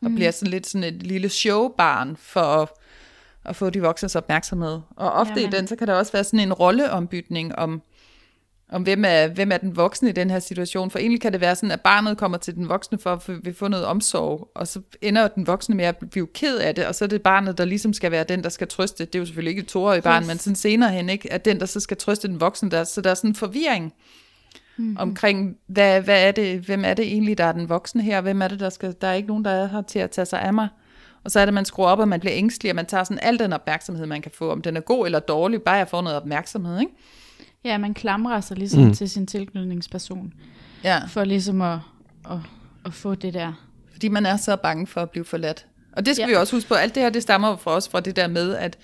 [0.02, 0.14] og Mm.
[0.14, 2.68] bliver sådan lidt sådan et lille showbarn for at,
[3.44, 4.80] at få de voksnes opmærksomhed.
[4.96, 5.52] Og ofte Jamen.
[5.52, 7.82] i den, så kan der også være sådan en rolleombytning om,
[8.72, 10.90] om hvem er, hvem er den voksne i den her situation.
[10.90, 13.54] For egentlig kan det være sådan, at barnet kommer til den voksne for at vil
[13.54, 16.94] få noget omsorg, og så ender den voksne med at blive ked af det, og
[16.94, 19.04] så er det barnet, der ligesom skal være den, der skal trøste.
[19.04, 20.28] Det er jo selvfølgelig ikke et toårigt barn, Yes.
[20.28, 21.32] men sådan senere hen, ikke?
[21.32, 23.92] at den, der så skal trøste den voksne, der, så der er sådan en forvirring.
[24.76, 24.96] mm.
[24.98, 28.42] omkring, hvad, hvad er det, hvem er det egentlig, der er den voksne her, hvem
[28.42, 30.40] er det, der skal, der er ikke nogen, der er her til at tage sig
[30.42, 30.68] af mig.
[31.24, 33.18] Og så er det, man skruer op, og man bliver ængstelig, og man tager sådan
[33.22, 36.02] al den opmærksomhed, man kan få, om den er god eller dårlig, bare jeg får
[36.02, 36.92] noget opmærksomhed, ikke?
[37.64, 38.94] Ja, man klamrer sig ligesom mm.
[38.94, 40.32] til sin tilknytningsperson,
[40.84, 41.78] Ja, for ligesom at,
[42.30, 42.36] at,
[42.86, 43.52] at få det der.
[43.92, 45.66] fordi man er så bange for at blive forladt.
[45.92, 46.28] Og det skal Ja.
[46.28, 46.74] vi også huske på.
[46.74, 48.78] Alt det her, det stammer fra os fra det der med, at,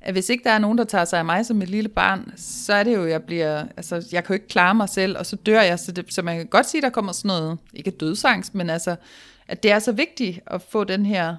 [0.00, 2.32] at hvis ikke der er nogen, der tager sig af mig som et lille barn,
[2.36, 5.26] så er det jo, jeg bliver, altså, jeg kan jo ikke klare mig selv, og
[5.26, 5.78] så dør jeg.
[5.78, 8.96] Så, det, så man kan godt sige, der kommer sådan noget, ikke dødsangst, men altså,
[9.48, 11.36] at det er så vigtigt at få den her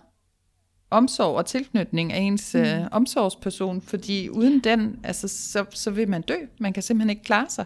[0.91, 2.61] omsorg og tilknytning af ens mm.
[2.61, 6.35] øh, omsorgsperson, fordi uden den, altså, så, så vil man dø.
[6.59, 7.65] Man kan simpelthen ikke klare sig.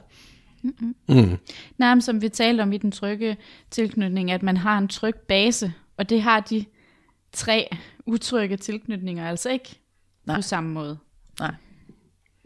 [1.08, 1.38] Mm.
[1.78, 3.38] Nej, men som vi talte om i den trygge
[3.72, 6.66] tilknytning, at man har en tryg base, og det har de
[7.32, 7.68] tre
[8.06, 9.80] utrygge tilknytninger altså ikke.
[10.26, 10.36] Nej.
[10.36, 10.98] på samme måde.
[11.40, 11.54] Nej.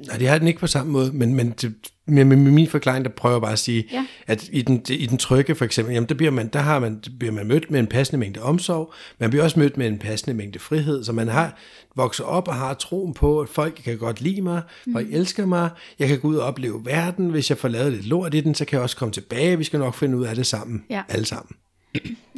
[0.07, 1.73] Nej, det har den ikke på samme måde, men, men det,
[2.07, 4.05] med, med, med min forklaring, der prøver jeg bare at sige, Ja.
[4.27, 7.01] at i den, i den trygge for eksempel, jamen der bliver man, der har man,
[7.19, 10.33] bliver man mødt med en passende mængde omsorg, man bliver også mødt med en passende
[10.37, 11.57] mængde frihed, så man har
[11.95, 14.61] vokset op og har troen på, at folk kan godt lide mig,
[14.93, 18.05] folk elsker mig, jeg kan gå ud og opleve verden, hvis jeg får lavet lidt
[18.07, 20.35] lort i den, så kan jeg også komme tilbage, vi skal nok finde ud af
[20.35, 21.01] det sammen, Ja.
[21.09, 21.55] alle sammen.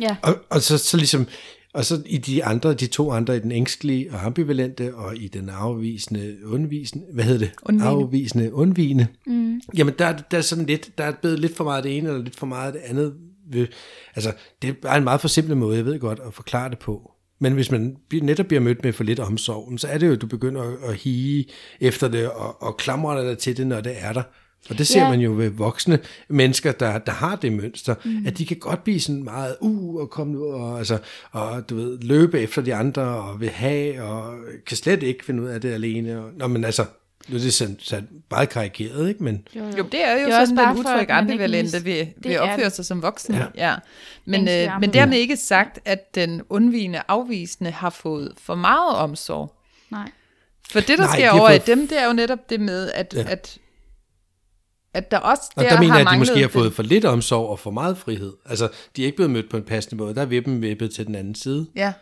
[0.01, 1.27] Ja, Og, og så, så ligesom,
[1.73, 5.27] og så i de andre, de to andre, i den ængstlige og ambivalente, og i
[5.27, 7.51] den afvisende, undvisende, hvad hedder det?
[7.63, 8.03] Undvigende.
[8.03, 9.07] Afvisende, undvigende.
[9.27, 9.61] Mm.
[9.77, 12.09] Jamen, der, er- der er sådan lidt, der er blevet lidt for meget det ene,
[12.09, 13.15] eller lidt for meget det andet.
[14.15, 17.11] Altså, det er en meget forsimplet måde, jeg ved godt, at forklare det på.
[17.41, 20.21] Men hvis man netop bliver mødt med for lidt omsorg, så er det jo, at
[20.21, 21.45] du begynder at, at hige
[21.81, 24.23] efter det, og, og klamre dig til det, når det er der.
[24.69, 25.09] Og det ser Ja.
[25.09, 28.27] man jo ved voksne mennesker, der, der har det mønster, mm.
[28.27, 30.97] at de kan godt blive sådan meget, uh, og komme ud og, altså,
[31.31, 35.43] og du ved, løbe efter de andre, og vil have, og kan slet ikke finde
[35.43, 36.19] ud af det alene.
[36.19, 36.85] Og, nå, men altså,
[37.27, 39.23] nu er det sådan, sådan meget karikeret, ikke?
[39.23, 39.69] Men, jo, jo.
[39.77, 41.85] Jo, det er jo Det er også sådan bare at udtryk ambivalente at
[42.35, 43.35] er opføre sig som voksen.
[43.35, 43.45] Ja.
[43.55, 43.75] Ja.
[44.25, 49.55] Men, øh, men dermed ikke sagt, at den undvigende afvisende har fået for meget omsorg.
[49.91, 50.11] Nej.
[50.71, 53.13] For det, der Nej, sker over i dem, det er jo netop det med, at,
[53.17, 53.23] ja.
[53.27, 53.57] at,
[54.93, 56.73] at der også og der, der, der mener har jeg, at de måske har fået
[56.73, 58.33] for lidt omsorg og for meget frihed.
[58.45, 60.15] Altså, de er ikke blevet mødt på en passende måde.
[60.15, 61.67] Der er vippen vippet til den anden side.
[61.75, 61.93] Ja,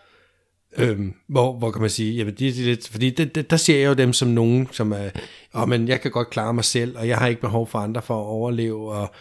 [0.78, 3.80] Øhm, hvor, hvor kan man sige, jamen de, de lidt, fordi det, det, der ser
[3.80, 5.10] jeg jo dem som nogen, som er,
[5.54, 8.02] oh, men jeg kan godt klare mig selv, og jeg har ikke behov for andre
[8.02, 9.12] for at overleve, og,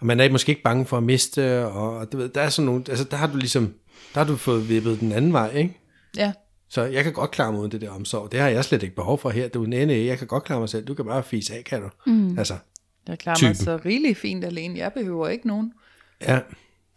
[0.00, 2.48] og man er måske ikke bange for at miste, og, og du ved, der er
[2.48, 3.74] sådan nogle, altså der har du ligesom,
[4.14, 5.80] der har du fået vippet den anden vej, ikke?
[6.16, 6.32] ja.
[6.68, 8.32] Så jeg kan godt klare mig uden det der omsorg.
[8.32, 9.48] Det har jeg slet ikke behov for her.
[9.48, 10.84] Du er næne, jeg kan godt klare mig selv.
[10.84, 11.88] Du kan bare fise af, kan du?
[12.06, 12.38] Mm.
[12.38, 12.54] Altså,
[13.08, 13.64] Jeg klarer mig Typen.
[13.64, 14.78] så rigeligt fint alene.
[14.78, 15.72] Jeg behøver ikke nogen.
[16.28, 16.40] ja,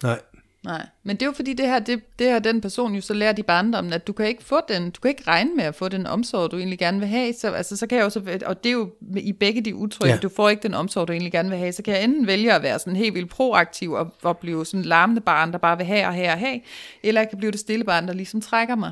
[0.04, 0.20] nej.
[0.64, 3.14] Nej, men det er jo fordi, det her, det, det har den person jo så
[3.14, 5.76] lært i barndommen, at du kan ikke få den, du kan ikke regne med at
[5.76, 8.40] få den omsorg, du egentlig gerne vil have, så, altså, så kan jeg jo så,
[8.46, 10.14] og det er jo i begge de udtryk, Ja.
[10.14, 10.20] ja.
[10.20, 12.54] du får ikke den omsorg, du egentlig gerne vil have, så kan jeg enten vælge
[12.54, 15.86] at være sådan helt vildt proaktiv og, og blive sådan larmende barn, der bare vil
[15.86, 16.60] have og have og have,
[17.04, 18.92] eller jeg kan blive det stille barn, der ligesom trækker mig.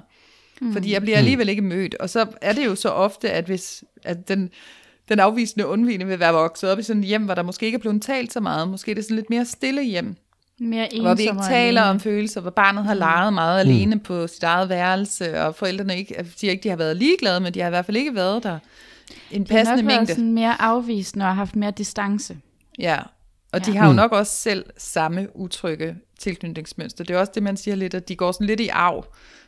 [0.62, 0.73] Mm.
[0.73, 3.84] Fordi jeg bliver alligevel ikke mødt, og så er det jo så ofte, at hvis
[4.03, 4.49] at den,
[5.10, 7.76] den afvisende undvigende vil være vokset op i sådan et hjem, hvor der måske ikke
[7.76, 10.15] er blevet talt så meget, måske er det sådan lidt mere stille hjem,
[10.60, 11.91] Mere hvor vi ikke taler alene.
[11.91, 13.72] om følelser, hvor barnet har leget meget mm.
[13.72, 17.39] alene på sit eget værelse, og forældrene ikke, jeg siger ikke, de har været ligeglade,
[17.39, 18.60] men de har i hvert fald ikke været der.
[19.32, 20.13] En De har passende nok været mængde.
[20.13, 22.38] sådan mere afvisende og haft mere distance.
[22.80, 22.98] Ja,
[23.52, 23.78] og de Ja.
[23.80, 23.96] har jo Mm.
[23.96, 27.04] nok også selv samme utrygge tilknytningsmønster.
[27.04, 29.06] Det er også det, man siger lidt, at de går sådan lidt i arv.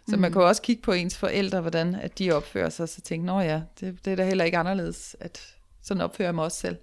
[0.09, 0.21] Så Mm.
[0.21, 3.01] man kan jo også kigge på ens forældre, hvordan at de opfører sig, og så
[3.01, 5.39] tænke, nå ja, det, det er da heller ikke anderledes, at
[5.83, 6.75] sådan opfører jeg mig også selv.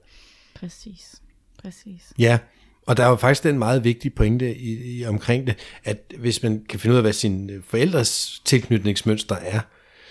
[0.55, 1.15] Præcis.
[1.63, 2.13] Præcis.
[2.19, 2.39] Ja,
[2.87, 6.43] og der er jo faktisk den meget vigtige pointe i, i, omkring det, at hvis
[6.43, 9.61] man kan finde ud af, hvad sine forældres tilknytningsmønster er,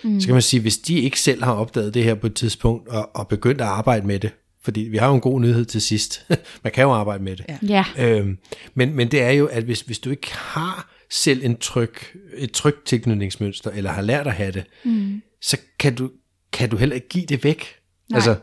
[0.04, 0.20] mm.
[0.20, 2.88] så kan man sige, hvis de ikke selv har opdaget det her på et tidspunkt,
[2.88, 4.30] og, og begyndt at arbejde med det,
[4.62, 6.26] fordi vi har jo en god nyhed til sidst,
[6.64, 7.84] man kan jo arbejde med det, Ja.
[7.98, 8.08] Ja.
[8.18, 8.38] Øhm,
[8.74, 11.94] men, men det er jo, at hvis, hvis du ikke har selv en tryg,
[12.34, 15.22] et trygt tilknytningsmønster, eller har lært at have det, mm.
[15.42, 16.10] så kan du,
[16.52, 17.76] kan du heller ikke give det væk.
[18.10, 18.16] Nej.
[18.16, 18.36] Altså,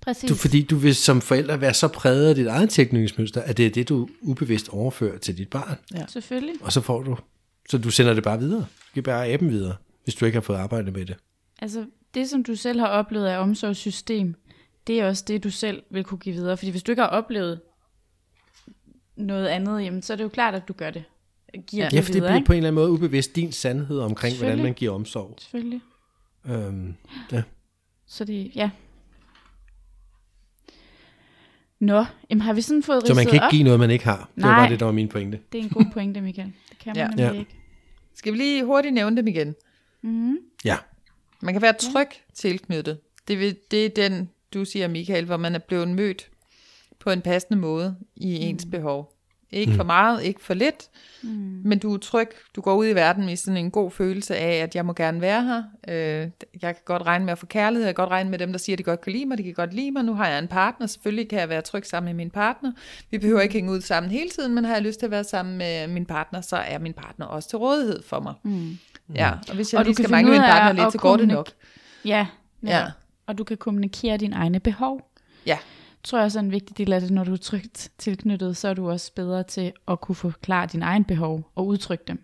[0.00, 0.28] Præcis.
[0.28, 3.66] du, fordi du vil som forælder være så præget af dit eget tilknytningsmønster, at det
[3.66, 5.78] er det, du ubevidst overfører til dit barn.
[6.08, 6.54] Selvfølgelig.
[6.60, 7.16] Og så får du,
[7.70, 8.60] så du sender det bare videre.
[8.60, 11.16] Du kan bare aben videre, hvis du ikke har fået arbejdet med det.
[11.58, 14.34] Altså, det som du selv har oplevet af omsorgssystem,
[14.86, 16.56] det er også det, du selv vil kunne give videre.
[16.56, 17.60] Fordi hvis du ikke har oplevet
[19.16, 21.04] noget andet, jamen, så er det jo klart, at du gør det.
[21.66, 21.88] Giver Ja.
[21.88, 22.46] det Ja, for det videre, bliver ikke?
[22.46, 25.34] på en eller anden måde ubevidst din sandhed omkring, hvordan man giver omsorg.
[25.40, 25.80] Selvfølgelig.
[26.46, 26.94] Øhm,
[27.32, 27.42] ja.
[28.06, 28.70] Så det, ja.
[31.80, 33.50] Nå, jamen har vi sådan fået Så man ridset kan ikke op?
[33.50, 34.30] give noget, man ikke har.
[34.36, 35.40] Det var bare det, der var min pointe.
[35.52, 36.52] Det er en god pointe, Michael.
[36.70, 37.06] Det kan man Ja.
[37.08, 37.38] nemlig Ja.
[37.38, 37.56] ikke.
[38.14, 39.54] Skal vi lige hurtigt nævne dem igen?
[40.02, 40.36] Mm-hmm.
[40.64, 40.76] Ja.
[41.40, 42.98] Man kan være tryg tilknyttet.
[43.28, 46.30] Det, vil, det er den, du siger, Michael, hvor man er blevet mødt
[46.98, 48.70] på en passende måde i ens mm.
[48.70, 49.15] behov.
[49.52, 50.88] Ikke for meget, ikke for lidt,
[51.22, 51.60] mm.
[51.64, 52.28] men du er tryg.
[52.56, 55.20] Du går ud i verden med sådan en god følelse af, at jeg må gerne
[55.20, 55.62] være her.
[55.88, 56.30] Øh,
[56.62, 57.86] jeg kan godt regne med at få kærlighed.
[57.86, 59.38] Jeg kan godt regne med dem, der siger, at de godt kan lide mig.
[59.38, 60.04] De kan godt lide mig.
[60.04, 60.86] Nu har jeg en partner.
[60.86, 62.72] Selvfølgelig kan jeg være tryg sammen med min partner.
[63.10, 65.24] Vi behøver ikke hænge ud sammen hele tiden, men har jeg lyst til at være
[65.24, 68.34] sammen med min partner, så er min partner også til rådighed for mig.
[68.42, 68.78] Mm.
[69.14, 71.16] Ja, og hvis jeg Og du lige kan skal mangle min partner lidt, så går
[71.16, 71.50] det nok.
[72.04, 72.26] Ja,
[72.62, 72.78] ja.
[72.78, 72.86] Ja.
[73.26, 75.10] Og du kan kommunikere dine egne behov.
[75.46, 75.58] Ja,
[76.06, 78.68] tror jeg også er en vigtig del af det, når du er trygt tilknyttet, så
[78.68, 82.22] er du også bedre til at kunne forklare dine egne behov og udtrykke dem.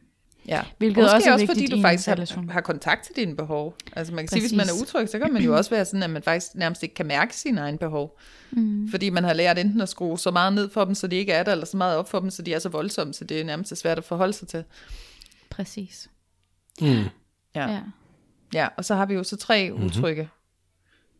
[0.49, 0.63] Ja.
[0.79, 2.47] Hvilket Måske også er også fordi du faktisk relation.
[2.47, 3.77] har, har kontakt til dine behov.
[3.97, 4.83] Altså man kan sige, hvis man er Præcis.
[4.83, 7.37] utryg, så kan man jo også være sådan, at man faktisk nærmest ikke kan mærke
[7.37, 8.19] sine egne behov.
[8.51, 8.89] Mm.
[8.91, 11.33] Fordi man har lært enten at skrue så meget ned for dem, så de ikke
[11.33, 13.41] er der, eller så meget op for dem, så de er så voldsomme, så det
[13.41, 14.65] er nærmest svært at forholde sig til.
[15.51, 16.11] Præcis.
[16.81, 16.87] Mm.
[16.87, 17.71] Ja.
[17.71, 17.81] Ja.
[18.55, 19.87] ja og så har vi jo så tre mm-hmm.
[19.87, 20.29] utrygge,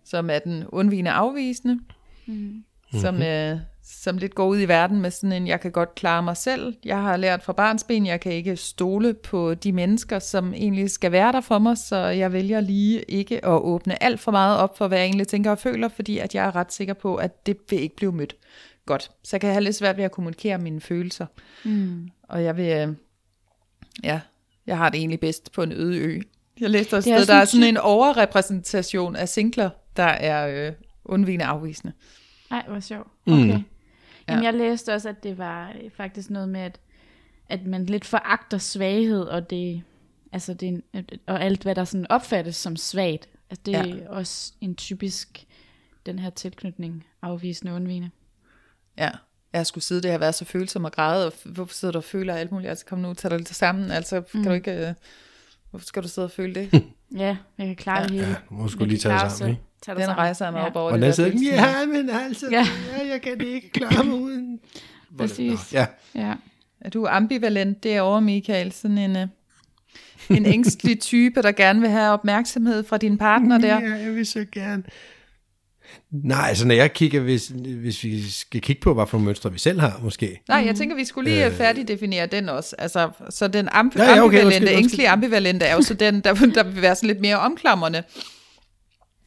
[0.05, 1.81] som er den undvigende afvisende,
[2.27, 2.65] mm.
[3.01, 6.23] som, øh, som lidt går ud i verden med sådan en, jeg kan godt klare
[6.23, 6.75] mig selv.
[6.85, 11.13] Jeg har lært fra barnsben, jeg kan ikke stole på de mennesker, som egentlig skal
[11.13, 14.79] være der for mig, så jeg vælger lige ikke at åbne alt for meget op
[14.79, 17.47] for, hvad jeg egentlig tænker og føler, fordi at jeg er ret sikker på, at
[17.47, 18.37] det vil ikke blive mødt
[18.87, 19.11] godt.
[19.25, 21.27] Så jeg kan have lidt svært ved at kommunikere mine følelser.
[21.65, 22.09] Mm.
[22.23, 22.89] Og jeg vil, øh,
[24.05, 24.21] ja,
[24.67, 26.21] jeg har det egentlig bedst på en øde ø.
[26.61, 30.73] Jeg læste også er der er sådan sådan en overrepræsentation af singler, der er øh,
[31.05, 31.93] undvigende afvisende.
[32.51, 33.09] Ej, hvor sjovt.
[33.27, 33.57] Okay.
[33.57, 33.63] Mm.
[34.29, 36.81] Jamen, jeg læste også, at det var øh, faktisk noget med, at,
[37.49, 39.83] at man lidt foragter svaghed, og det,
[40.33, 40.83] altså det,
[41.27, 43.29] og alt, hvad der sådan opfattes som svagt.
[43.51, 43.87] Altså, det Ja.
[43.97, 45.47] er også en typisk,
[46.07, 48.11] den her tilknytning, afvisende undvigende.
[48.99, 49.11] Ja,
[49.53, 52.05] jeg skulle sidde der og være så følsom og græde, og hvorfor sidder du og
[52.05, 52.69] føler alt muligt?
[52.71, 53.91] Altså kom nu, tag dig lidt sammen.
[53.91, 54.45] Altså, kan Mm.
[54.47, 54.89] du ikke...
[54.89, 54.95] Øh,
[55.71, 56.71] hvorfor skal du sidde og føle det?
[57.17, 58.27] Ja, jeg kan klare det hele.
[58.27, 59.63] Ja, må Jeg lige tage dig sammen, ikke?
[59.83, 60.19] Tag Den sammen.
[60.19, 60.67] rejser mig ja.
[60.67, 61.45] op over Og det der følelse.
[61.55, 62.67] ja, men altså, Ja.
[62.99, 63.09] ja.
[63.13, 64.61] jeg kan det ikke klare mig uden.
[65.19, 65.73] Præcis.
[65.73, 66.35] Ja, Ja.
[66.81, 68.73] Er du ambivalent derovre, Michael?
[68.73, 69.27] Sådan en, øh,
[70.37, 73.81] en ængstelig type, der gerne vil have opmærksomhed fra din partner der?
[73.81, 74.83] Ja, jeg vil så gerne.
[76.11, 77.49] Nej, altså når jeg kigger, hvis,
[77.81, 80.41] hvis vi skal kigge på, hvad for mønstre vi selv har, måske.
[80.49, 82.77] Nej, jeg tænker, vi skulle lige øh, færdigdefinere den også.
[82.79, 84.69] Altså, så den ambi- Ja, ja, okay, ambivalente, undskyld.
[84.79, 88.03] ængstlige ambivalente er jo så den, der, der vil være sådan lidt mere omklamrende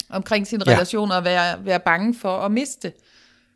[0.09, 0.73] omkring sine Ja.
[0.73, 2.91] relationer og være, være bange for at miste.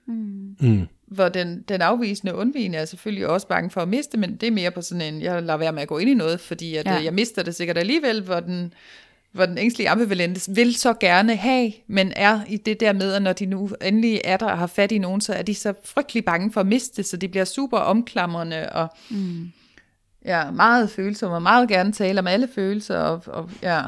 [0.08, 0.88] Mm.
[1.08, 4.52] Hvor den, den afvisende undvigende er selvfølgelig også bange for at miste, men det er
[4.52, 6.86] mere på sådan en, jeg lader være med at gå ind i noget, fordi at,
[6.86, 6.94] Ja.
[6.94, 7.04] ja.
[7.04, 8.74] jeg mister det sikkert alligevel, hvor den,
[9.32, 13.22] hvor den ængstlige ambivalente vil så gerne have, men er i det der med, at
[13.22, 15.74] når de nu endelig er der og har fat i nogen, så er de så
[15.86, 19.52] frygtelig bange for at miste, så de bliver super omklamrende og mm.
[20.26, 22.98] ja, meget følsomme og meget gerne tale om alle følelser.
[22.98, 23.84] Og, og, ja.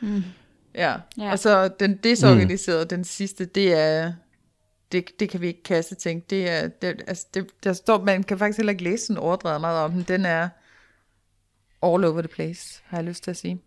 [0.00, 0.24] Mm.
[0.74, 0.94] ja.
[1.18, 1.30] Ja.
[1.30, 2.88] og så den desorganiserede, mm.
[2.88, 4.12] den sidste, det er,
[4.92, 6.26] det, det kan vi ikke kaste tænke.
[6.30, 9.60] Det er, det, altså det, der står, man kan faktisk heller ikke læse sådan overdrevet
[9.60, 10.02] meget om den.
[10.02, 10.48] Den er
[11.82, 13.60] all over the place, har jeg lyst til at sige.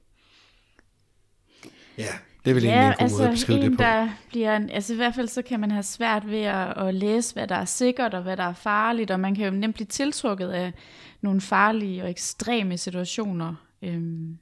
[1.99, 2.05] Ja,
[2.45, 3.83] det vel Ja, egentlig en god altså måde at beskrive en, det på.
[3.83, 6.95] der bliver, en- altså i hvert fald så kan man have svært ved at, at
[6.95, 9.75] læse, hvad der er sikkert og hvad der er farligt, og man kan jo nemt
[9.75, 10.73] blive tiltrukket af
[11.21, 13.55] nogle farlige og ekstreme situationer.
[13.81, 14.37] Øhm,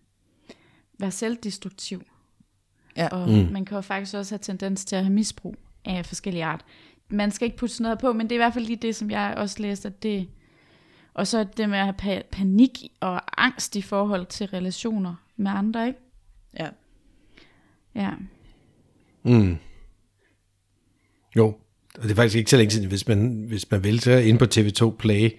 [0.99, 2.01] være selvdestruktiv.
[2.97, 3.07] Ja.
[3.07, 3.47] Og mm.
[3.51, 6.65] man kan jo faktisk også have tendens til at have misbrug af forskellige art.
[7.09, 8.95] Man skal ikke putte sådan noget på, men det er i hvert fald lige det,
[8.95, 10.29] som jeg også læste, at det...
[11.13, 15.51] Og så det med at have pa- panik og angst i forhold til relationer med
[15.51, 15.99] andre, ikke?
[16.59, 16.67] Ja.
[17.97, 18.09] Ja.
[19.23, 19.57] Mm.
[21.35, 21.45] Jo,
[21.97, 24.39] og det er faktisk ikke så længe siden, hvis man, hvis man vil, så ind
[24.39, 25.29] på TV2 Play.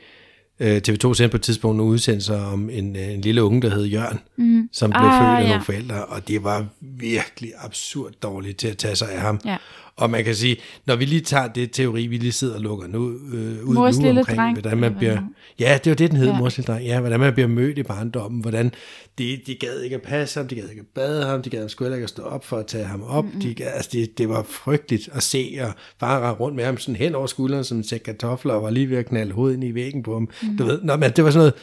[0.60, 3.70] Øh, TV2 sendte på et tidspunkt nogle udsendelser om en, øh, en lille unge, der
[3.70, 4.68] hed Jørgen, mm.
[4.72, 5.48] som blev Ah, født af ja.
[5.48, 9.40] nogle forældre, og det var virkelig absurd dårligt til at tage sig af ham.
[9.44, 9.56] Ja.
[9.98, 10.56] Og man kan sige,
[10.86, 13.98] når vi lige tager det teori, vi lige sidder og lukker nu, øh, ud Mors
[13.98, 15.18] nu omkring, dreng, hvordan man bliver...
[15.58, 16.38] Ja, det var det, den hed, Ja.
[16.38, 16.84] mors lille dreng.
[16.84, 18.72] Ja, hvordan man bliver mødt i barndommen, hvordan
[19.18, 21.68] de, de gad ikke at passe ham, de gad ikke at bade ham, de gad
[21.68, 23.24] sgu heller ikke at stå op for at tage ham op.
[23.24, 23.40] Mm-hmm.
[23.40, 26.96] De, altså, det, det var frygteligt at se, og far rende rundt med ham sådan
[26.96, 29.64] hen over skulderen som en sæk kartofler, og var lige ved at knalde hovedet ind
[29.64, 30.28] i væggen på ham.
[30.42, 30.56] Mm.
[30.56, 31.54] Du ved, nå, men det var sådan noget.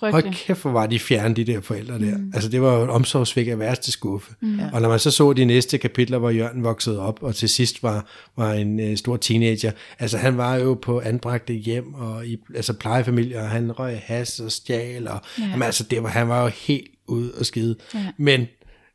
[0.00, 2.18] Hold kæft, hvor var de fjerne, de der forældre der.
[2.18, 2.32] Mm.
[2.34, 4.34] Altså, det var jo et omsorgsvæk af værste skuffe.
[4.40, 4.60] Mm.
[4.72, 7.82] Og når man så så de næste kapitler, hvor Jørgen voksede op, og til sidst
[7.82, 8.06] var,
[8.36, 12.72] var en øh, stor teenager, altså han var jo på anbragte hjem, og i altså
[12.72, 15.44] plejefamilier, og han røg has og stjal, og ja.
[15.44, 17.76] jamen, altså, det var, han var jo helt ude og skide.
[17.94, 18.06] Ja.
[18.16, 18.46] Men,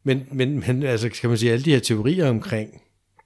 [0.03, 2.69] men, men, men altså, kan man sige, alle de her teorier omkring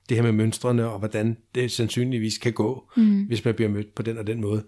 [0.09, 3.23] det her med mønstrene, og hvordan det sandsynligvis kan gå, mm.
[3.23, 4.63] hvis man bliver mødt på den og den måde,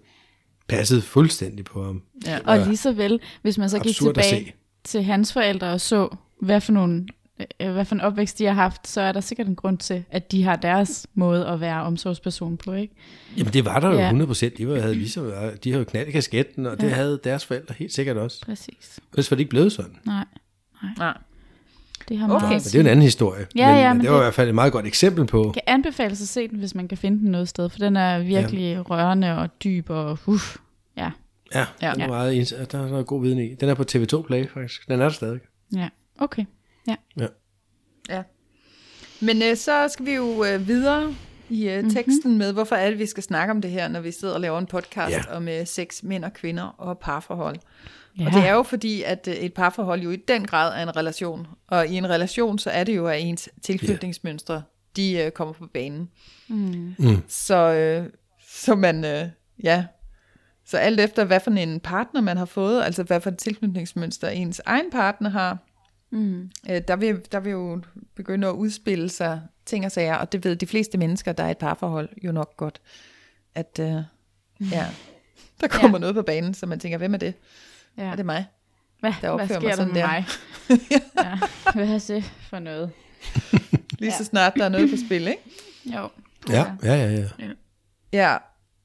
[0.76, 2.02] passede fuldstændig på ham.
[2.26, 2.38] Ja.
[2.44, 4.54] Og lige så vel, hvis man så gik tilbage
[4.84, 7.06] til hans forældre og så, hvad for nogle
[7.60, 10.04] øh, hvad for en opvækst de har haft, så er der sikkert en grund til,
[10.10, 12.94] at de har deres måde at være omsorgsperson på, ikke?
[13.36, 14.04] Jamen det var der jo Ja.
[14.04, 14.58] 100 procent.
[14.58, 16.94] De, var, havde lige så, de havde jo knald i kasketten, og det Ja.
[16.94, 18.40] havde deres forældre helt sikkert også.
[18.44, 19.00] Præcis.
[19.12, 19.96] Ellers var det ikke blevet sådan.
[20.06, 20.24] Nej,
[20.98, 21.18] Nej.
[22.12, 22.32] Det har Okay.
[22.32, 23.46] meget Men at det er jo en anden historie.
[23.56, 25.50] Ja, men, ja, men det var det- i hvert fald et meget godt eksempel på.
[25.54, 28.18] kan anbefales at se den, hvis man kan finde den noget sted, for den er
[28.18, 28.80] virkelig ja.
[28.80, 30.56] rørende og dyb og uff.
[30.96, 31.10] Ja,
[31.54, 31.92] Ja, Ja.
[31.92, 33.54] den er meget, ens- der er noget god viden i.
[33.54, 34.86] Den er på TV2 Play faktisk.
[34.88, 35.40] Den er der stadig.
[35.76, 35.88] ja.
[36.18, 36.44] Okay.
[36.88, 36.94] Ja.
[38.10, 38.22] Ja.
[39.20, 41.14] Men øh, så skal vi jo øh, videre
[41.50, 42.38] i øh, teksten mm-hmm.
[42.38, 44.58] med, hvorfor er det, vi skal snakke om det her, når vi sidder og laver
[44.58, 45.22] en podcast Ja.
[45.30, 45.36] ja.
[45.36, 47.56] om øh, sex, mænd og kvinder og parforhold.
[48.18, 48.26] Ja.
[48.26, 50.96] Og det er jo fordi, at øh, et parforhold jo i den grad er en
[50.96, 51.46] relation.
[51.66, 54.62] Og i en relation, så er det jo, at ens tilknytningsmønstre,
[54.96, 56.08] de øh, kommer på banen.
[56.48, 56.94] Mm.
[56.98, 57.22] Mm.
[57.28, 58.06] Så, øh,
[58.48, 59.28] så man, øh,
[59.62, 59.84] ja,
[60.66, 64.28] så alt efter, hvad for en partner man har fået, altså hvad for et tilknytningsmønster
[64.28, 65.58] ens egen partner har,
[66.12, 66.50] Mm.
[66.70, 67.80] øh, der, vil, der vil jo
[68.14, 71.50] begynde at udspille sig ting og sager, og det ved de fleste mennesker, der er
[71.50, 72.80] et parforhold, jo nok godt,
[73.54, 74.02] at øh,
[74.72, 74.86] ja,
[75.60, 76.00] der kommer ja.
[76.00, 77.34] noget på banen, så man tænker, hvem er det?
[77.98, 78.02] Ja.
[78.02, 78.46] Er det mig?
[79.00, 80.06] Hvad, der hvad opfører sker mig sådan med der?
[80.06, 80.24] mig?
[80.90, 81.38] ja.
[81.74, 82.90] Hvad er det for noget?
[83.98, 84.16] Lige Ja.
[84.18, 85.42] så snart der er noget på spil, ikke?
[85.84, 86.08] Jo.
[86.48, 87.28] Ja, ja, ja.
[87.38, 87.48] ja.
[88.12, 88.36] Ja,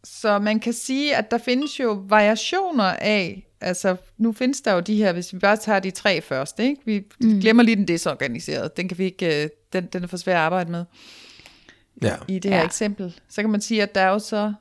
[0.04, 4.80] så man kan sige, at der findes jo variationer af, altså nu findes der jo
[4.80, 6.82] de her, hvis vi bare tager de tre først, ikke?
[6.86, 7.40] Vi mm.
[7.40, 10.40] glemmer lige den desorganiserede, den kan vi ikke, øh, den, den er for svær at
[10.42, 10.86] arbejde med
[12.02, 12.16] ja.
[12.28, 12.66] i det her Ja.
[12.66, 13.20] eksempel.
[13.30, 14.54] Så kan man sige, at der er jo så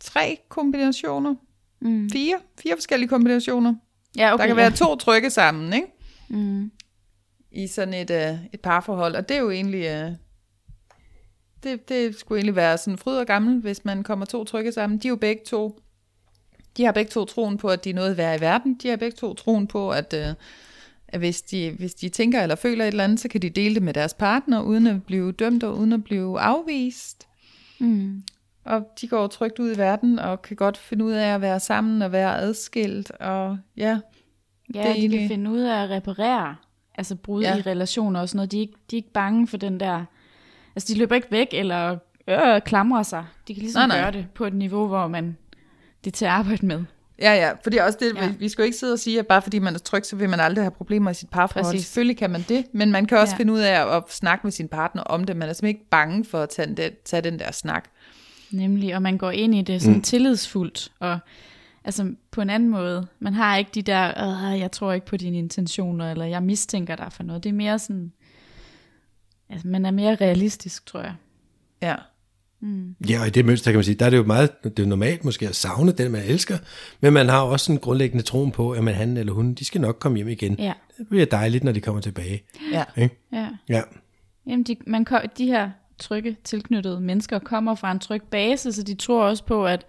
[0.00, 1.34] tre kombinationer,
[1.80, 2.10] Mm.
[2.10, 3.74] fire, fire forskellige kombinationer.
[4.16, 4.62] Ja, Okay, der kan ja.
[4.62, 5.86] være to trykke sammen, ikke?
[6.28, 6.70] Mm.
[7.50, 10.10] I sådan et, øh, et parforhold, og det er jo egentlig, øh,
[11.62, 14.98] det, det skulle egentlig være sådan fryd og gammel, hvis man kommer to trykke sammen.
[14.98, 15.80] De er jo begge to,
[16.76, 18.74] de har begge to troen på, at de er noget værd i verden.
[18.74, 20.34] De har begge to troen på, at, øh,
[21.08, 23.74] at hvis, de, hvis de tænker eller føler et eller andet, så kan de dele
[23.74, 27.26] det med deres partner, uden at blive dømt og uden at blive afvist.
[27.78, 28.22] Mm.
[28.66, 31.60] Og de går trygt ud i verden og kan godt finde ud af at være
[31.60, 33.10] sammen og være adskilt.
[33.10, 33.98] Og ja,
[34.74, 36.56] Ja, Det de egentlig- kan finde ud af at reparere,
[36.94, 37.56] altså brud Ja.
[37.56, 38.52] i relationer og sådan noget.
[38.52, 40.04] De er, ikke, de er ikke bange for den der,
[40.76, 41.96] altså de løber ikke væk eller
[42.28, 43.24] øh, klamrer sig.
[43.48, 45.36] De kan ligesom Nej, nej, gøre det på et niveau, hvor man
[46.04, 46.84] det er til at arbejde med.
[47.18, 48.32] Ja, ja, for det er også det, ja.
[48.38, 50.28] Vi skal jo ikke sidde og sige, at bare fordi man er tryg, så vil
[50.30, 51.64] man aldrig have problemer i sit parforhold.
[51.64, 51.86] Præcis.
[51.86, 53.38] Selvfølgelig kan man det, men man kan også ja.
[53.38, 55.36] Finde ud af at, at snakke med sin partner om det.
[55.36, 57.84] Man er simpelthen ikke bange for at tage den, tage den der snak.
[58.50, 60.02] Nemlig, og man går ind i det sådan mm.
[60.02, 61.18] tillidsfuldt, og
[61.84, 63.06] altså på en anden måde.
[63.18, 67.12] Man har ikke de der, jeg tror ikke på dine intentioner, eller jeg mistænker dig
[67.12, 67.44] for noget.
[67.44, 68.12] Det er mere sådan,
[69.50, 71.14] altså man er mere realistisk, tror jeg.
[71.82, 71.96] Ja,
[73.10, 74.86] Ja, og i det mønster kan man sige, der er det jo meget, det er
[74.86, 76.58] normalt måske at savne den, man elsker,
[77.00, 79.80] men man har også en grundlæggende troen på, at man, han eller hun, de skal
[79.80, 80.54] nok komme hjem igen.
[80.58, 82.42] Ja, Det bliver dejligt, når de kommer tilbage.
[82.72, 82.84] ja.
[82.96, 83.16] Ikke?
[83.32, 83.48] ja.
[83.68, 83.82] Ja.
[84.46, 85.06] Jamen, de, man,
[85.38, 89.66] de her trygge, tilknyttede mennesker kommer fra en tryg base, så de tror også på,
[89.66, 89.86] at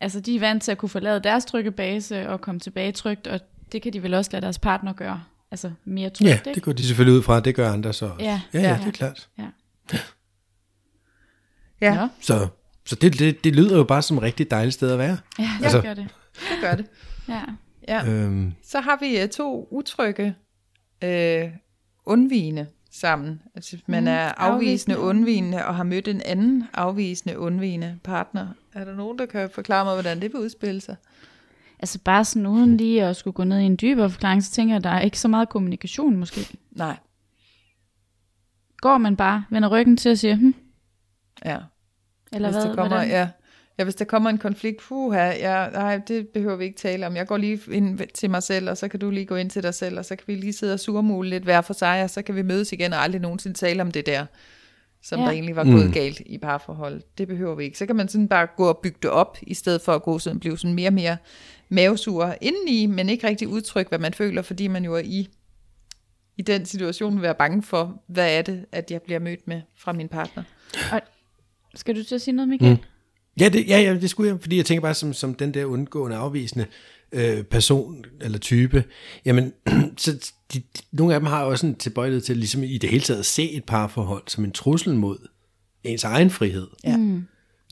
[0.00, 3.26] altså, de er vant til at kunne forlade deres trygge base og komme tilbage trygt,
[3.26, 3.40] og
[3.72, 5.22] det kan de vel også lade deres partner gøre.
[5.50, 8.24] Altså mere trygt, ja, det går de selvfølgelig ud fra, det gør andre så også.
[8.24, 8.76] Ja, ja, ja, ja.
[8.78, 9.28] det er klart.
[9.38, 9.46] Ja.
[11.80, 11.94] ja.
[11.94, 12.08] Nå.
[12.20, 12.48] Så,
[12.86, 15.18] så det, det, det lyder jo bare som et rigtig dejligt sted at være.
[15.38, 16.06] Ja, det Altså- gør det.
[16.34, 16.86] det gør det.
[17.28, 17.40] Ja.
[17.88, 18.06] Ja.
[18.10, 20.34] Øhm, Så har vi uh, to utrygge
[21.04, 21.48] øh,
[22.06, 23.42] undvigende sammen.
[23.54, 28.48] Altså, man Mm, er afvisende afvisende undvigende og har mødt en anden afvisende undvigende partner.
[28.74, 30.96] Er der nogen, der kan forklare mig, hvordan det vil udspille sig?
[31.78, 34.74] Altså bare sådan uden lige at skulle gå ned i en dybere forklaring, så tænker
[34.74, 36.58] jeg, at der er ikke så meget kommunikation måske.
[36.70, 36.96] Nej,
[38.76, 40.54] Går man bare, vender ryggen til og siger, hm,
[41.44, 41.58] ja.
[42.32, 42.68] eller hvis hvad?
[42.68, 43.08] der kommer, hvordan?
[43.08, 43.28] ja,
[43.78, 47.16] ja, hvis der kommer en konflikt, puha, ja, nej, det behøver vi ikke tale om.
[47.16, 49.62] Jeg går lige ind til mig selv, og så kan du lige gå ind til
[49.62, 52.10] dig selv, og så kan vi lige sidde og surmule lidt hver for sig, og
[52.10, 54.26] så kan vi mødes igen og aldrig nogensinde tale om det der,
[55.02, 55.24] som ja.
[55.26, 55.72] Der egentlig var Mm.
[55.72, 57.02] gået galt i parforhold.
[57.18, 57.78] Det behøver vi ikke.
[57.78, 60.18] Så kan man sådan bare gå og bygge det op, i stedet for at gå
[60.18, 61.16] sådan, blive sådan mere og mere
[61.68, 65.28] mavesur indeni, men ikke rigtig udtrykke, hvad man føler, fordi man jo er i,
[66.36, 69.92] i den situation være bange for, hvad er det, at jeg bliver mødt med fra
[69.92, 70.42] min partner.
[71.74, 72.72] Skal du til at sige noget, Michael?
[72.72, 72.78] Mm.
[73.40, 75.64] Ja, det, ja, ja, det skulle jeg, fordi jeg tænker bare som, som den der
[75.64, 76.66] undgående afvisende
[77.12, 78.84] øh, person eller type,
[79.24, 79.52] jamen,
[79.96, 82.90] så de, de, nogle af dem har jo også en tilbøjelighed til ligesom i det
[82.90, 85.18] hele taget at se et parforhold som en trussel mod
[85.84, 86.66] ens egen frihed.
[86.84, 86.96] Ja.
[86.96, 87.24] Mm.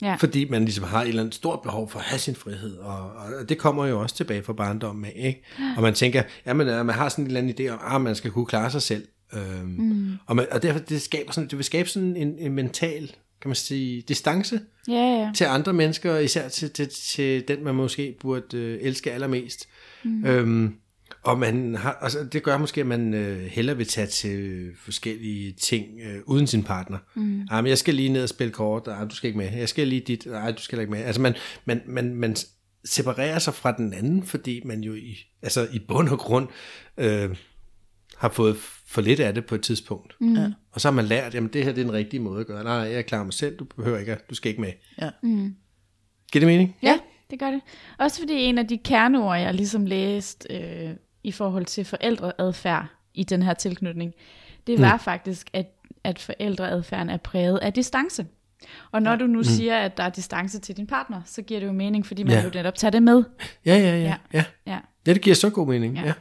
[0.03, 0.15] Ja.
[0.15, 3.13] Fordi man ligesom har et eller andet stort behov for at have sin frihed, og,
[3.13, 5.43] og det kommer jo også tilbage fra barndommen af, ikke?
[5.77, 8.15] Og man tænker, ja, man, man har sådan en eller anden idé om, at man
[8.15, 9.09] skal kunne klare sig selv.
[9.35, 10.13] Øhm, mm.
[10.27, 13.49] og, man, og derfor det skaber sådan, det vil skabe sådan en, en mental, kan
[13.49, 15.33] man sige, distance Ja, ja.
[15.37, 19.69] til andre mennesker, især til, til, til den, man måske burde øh, elske allermest.
[20.05, 20.25] Mm.
[20.27, 20.75] Øhm,
[21.23, 25.53] Og man har, altså det gør måske, at man øh, hellere vil tage til forskellige
[25.53, 26.99] ting øh, uden sin partner.
[27.15, 27.41] Mm.
[27.51, 29.53] Ah, men jeg skal lige ned og spille kort, ah, du skal ikke med.
[29.53, 31.03] Jeg skal lige dit, nej, du skal ikke med.
[31.03, 31.35] Altså man,
[31.65, 32.37] man, man, man
[32.85, 36.49] separerer sig fra den anden, fordi man jo i, altså i bund og grund
[36.99, 37.37] øh,
[38.17, 38.57] har fået
[38.93, 40.17] for lidt af det på et tidspunkt.
[40.21, 40.35] Mm.
[40.35, 40.51] Ja.
[40.73, 42.65] Og så har man lært, jamen det her det er den rigtige måde at gøre.
[42.65, 44.73] Nej, jeg er klar mig selv, du behøver ikke, du skal ikke med.
[45.01, 45.11] Ja.
[45.23, 45.57] Mm.
[46.33, 46.77] Giver det mening?
[46.83, 46.99] Ja,
[47.31, 47.61] det gør det.
[47.99, 50.91] Også fordi en af de kerneord, jeg ligesom læst øh,
[51.25, 54.13] i forhold til forældreadfærd i den her tilknytning,
[54.67, 55.01] det var mm.
[55.01, 55.67] faktisk, at,
[56.05, 58.27] at forældreadfærden er præget af distance.
[58.91, 59.17] Og når ja.
[59.17, 59.45] du nu mm.
[59.45, 62.33] siger, at der er distance til din partner, så giver det jo mening, fordi man
[62.33, 62.45] ja.
[62.45, 63.25] jo netop tager det med.
[63.67, 63.97] Ja, ja, ja.
[63.97, 64.45] Ja, ja.
[64.67, 64.79] ja.
[65.07, 65.97] ja det giver så god mening.
[65.97, 66.05] Ja.
[66.05, 66.13] ja.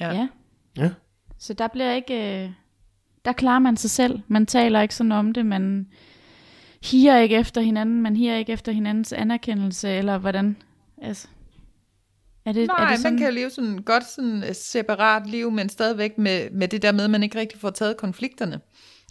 [0.00, 0.12] Ja.
[0.12, 0.28] ja.
[0.76, 0.90] Ja.
[1.38, 2.44] Så der bliver ikke...
[2.44, 2.50] Øh,
[3.24, 4.20] der klarer man sig selv.
[4.28, 5.46] Man taler ikke sådan om det.
[5.46, 5.86] Man
[6.82, 8.02] higer ikke efter hinanden.
[8.02, 9.88] Man higer ikke efter hinandens anerkendelse.
[9.88, 10.56] Eller hvordan...
[11.02, 11.28] Altså,
[12.44, 13.12] er det, Nej, er det sådan...
[13.12, 16.92] man kan leve sådan godt sådan et separat liv, men stadigvæk med, med det der
[16.92, 18.60] med, at man ikke rigtig får taget konflikterne.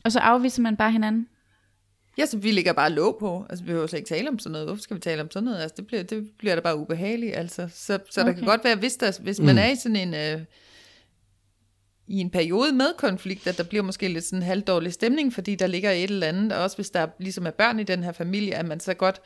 [0.03, 1.28] Og så afviser man bare hinanden?
[2.18, 3.45] Ja, så vi ligger bare låg på.
[3.49, 4.68] Altså, vi behøver slet ikke tale om sådan noget.
[4.68, 5.61] Hvorfor skal vi tale om sådan noget?
[5.61, 7.36] Altså, det bliver, det bliver da bare ubehageligt.
[7.36, 8.32] Altså, så så okay.
[8.32, 9.45] der kan godt være, hvis, der, hvis mm.
[9.45, 10.13] man er i sådan en...
[10.13, 10.45] Øh,
[12.07, 15.55] i en periode med konflikt, at der bliver måske lidt sådan en halvdårlig stemning, fordi
[15.55, 18.11] der ligger et eller andet, og også hvis der ligesom er børn i den her
[18.11, 19.21] familie, at man så godt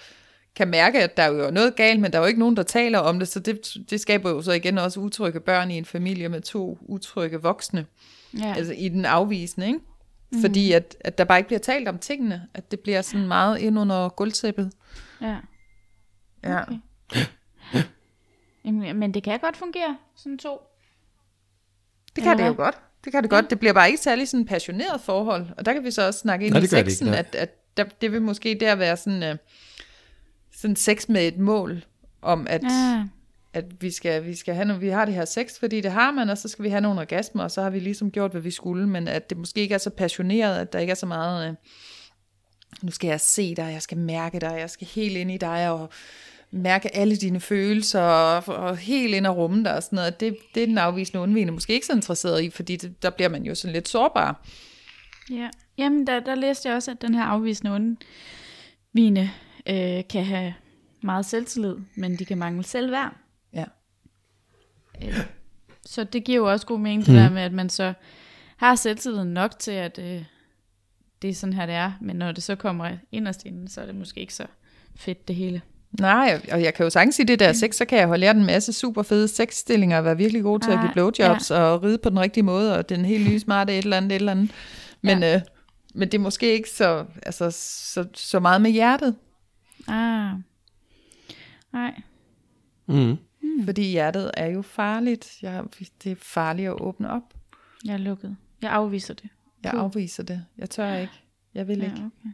[0.56, 2.64] kan mærke, at der er jo noget galt, men der er jo ikke nogen, der
[2.64, 5.86] taler om det, så det, det skaber jo så igen også utrygge børn i en
[5.86, 7.86] familie med to utrygge voksne,
[8.40, 8.54] ja.
[8.58, 9.80] altså i den afvisende, ikke?
[10.32, 10.42] Mm.
[10.42, 13.60] Fordi at, at der bare ikke bliver talt om tingene, at det bliver sådan meget
[13.60, 14.72] ind under gulvtæppet.
[15.22, 15.38] Ja.
[16.44, 16.62] Ja.
[16.62, 16.80] Okay.
[18.66, 20.69] Jamen, men det kan godt fungere, sådan to
[22.16, 22.76] det kan det jo godt.
[23.04, 23.50] Det kan det godt.
[23.50, 25.46] Det bliver bare ikke særlig sådan passioneret forhold.
[25.58, 27.84] Og der kan vi så også snakke ind Nej, i sexen, ikke, at, at der,
[27.84, 29.38] det vil måske der være sådan, uh,
[30.56, 31.86] sådan sex med et mål,
[32.22, 33.04] om at, ja.
[33.54, 36.12] at vi, skal, vi, skal have nogle, vi har det her sex, fordi det har
[36.12, 38.42] man, og så skal vi have nogle orgasmer, og så har vi ligesom gjort, hvad
[38.42, 41.06] vi skulle, men at det måske ikke er så passioneret, at der ikke er så
[41.06, 41.56] meget, uh,
[42.82, 45.70] nu skal jeg se dig, jeg skal mærke dig, jeg skal helt ind i dig,
[45.70, 45.90] og
[46.52, 50.20] mærke alle dine følelser, og, og helt ind og rumme dig og sådan noget.
[50.20, 53.30] Det, det er den afvisende undvigende måske ikke så interesseret i, fordi det, der bliver
[53.30, 54.46] man jo sådan lidt sårbar.
[55.32, 59.30] Ja, jamen der, der læste jeg også, at den her afvisende undvigende
[59.70, 60.54] øh, kan have
[61.02, 63.16] meget selvtillid, men de kan mangle selvværd.
[63.54, 63.66] Ja.
[65.04, 65.20] Øh,
[65.86, 67.20] så det giver jo også god mening, det mm.
[67.20, 67.94] der med, at man så
[68.58, 70.24] har selvtillid nok til, at øh,
[71.22, 71.92] det er sådan her, det er.
[72.02, 74.46] Men når det så kommer inderst inden, så er det måske ikke så
[74.96, 75.62] fedt det hele.
[75.92, 78.32] Nej, og jeg kan jo sagtens sige det der sex, så kan jeg jo lære
[78.32, 81.62] en masse super fede sexstillinger, og være virkelig god til ah, at give blowjobs, ja.
[81.62, 84.16] og ride på den rigtige måde, og den helt nye smarte et eller andet, et
[84.16, 84.52] eller andet.
[85.02, 85.36] Men, ja.
[85.36, 85.42] øh,
[85.94, 87.52] men det er måske ikke så, altså,
[87.94, 89.16] så, så meget med hjertet.
[89.88, 90.32] Ah.
[91.74, 92.02] Nej.
[92.88, 93.18] Mm.
[93.42, 93.66] Mm.
[93.66, 95.38] Fordi hjertet er jo farligt.
[95.42, 95.64] Jeg,
[96.04, 97.34] det er farligt at åbne op.
[97.86, 98.36] Jeg er lukket.
[98.62, 99.30] Jeg afviser det.
[99.64, 100.46] Jeg afviser det.
[100.58, 101.14] Jeg tør ikke.
[101.54, 101.96] Jeg vil ja, ikke.
[101.96, 102.10] Okay.
[102.24, 102.34] Mm.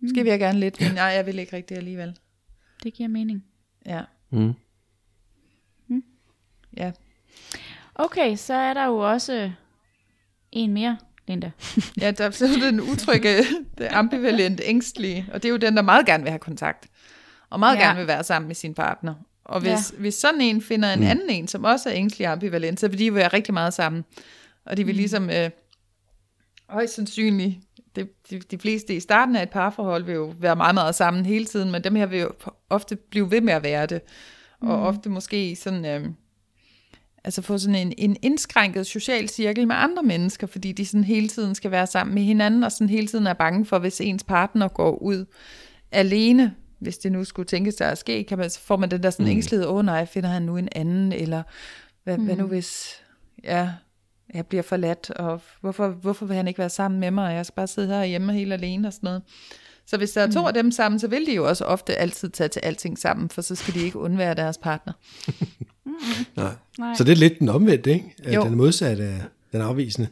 [0.00, 2.16] Måske vil jeg gerne lidt, men nej, jeg vil ikke rigtig alligevel.
[2.82, 3.44] Det giver mening.
[3.86, 4.02] Ja.
[4.30, 4.54] Mm.
[5.88, 6.04] Mm.
[6.76, 6.92] Ja.
[7.94, 9.50] Okay, så er der jo også
[10.52, 11.50] en mere, Linda.
[12.00, 13.38] ja, der er den utrygge,
[13.78, 16.88] det ambivalent, ængstlige, og det er jo den, der meget gerne vil have kontakt,
[17.50, 17.82] og meget ja.
[17.82, 19.14] gerne vil være sammen med sin partner.
[19.44, 19.98] Og hvis, ja.
[19.98, 21.06] hvis sådan en finder en mm.
[21.06, 24.04] anden en, som også er ængstelig og ambivalent, så vil de være rigtig meget sammen.
[24.64, 24.96] Og de vil mm.
[24.96, 25.50] ligesom øh,
[26.68, 27.58] højst sandsynligt
[27.96, 31.26] det, de, de fleste i starten af et parforhold vil jo være meget, meget sammen
[31.26, 32.32] hele tiden, men dem her vil jo
[32.70, 34.00] ofte blive ved med at være det.
[34.60, 34.84] Og mm.
[34.84, 36.08] ofte måske sådan, øh,
[37.24, 41.28] altså få sådan en, en indskrænket social cirkel med andre mennesker, fordi de sådan hele
[41.28, 44.24] tiden skal være sammen med hinanden, og sådan hele tiden er bange for, hvis ens
[44.24, 45.24] partner går ud
[45.92, 49.02] alene, hvis det nu skulle tænke sig at ske, kan man, så får man den
[49.02, 49.30] der sådan mm.
[49.32, 51.42] ængstlighed, åh oh, nej, finder han nu en anden, eller
[52.04, 52.24] hvad, mm.
[52.24, 53.02] hvad nu hvis,
[53.44, 53.70] ja,
[54.34, 57.46] jeg bliver forladt, og hvorfor, hvorfor vil han ikke være sammen med mig, og jeg
[57.46, 59.22] skal bare sidde her hjemme helt alene og sådan noget.
[59.86, 60.46] Så hvis der er to mm.
[60.46, 63.42] af dem sammen, så vil de jo også ofte altid tage til alting sammen, for
[63.42, 64.92] så skal de ikke undvære deres partner.
[65.84, 65.92] mm.
[66.36, 66.52] Nej.
[66.78, 66.94] Nej.
[66.94, 68.14] Så det er lidt den omvendte, ikke?
[68.34, 68.44] Jo.
[68.44, 69.20] Den modsatte af
[69.52, 70.08] den afvisende.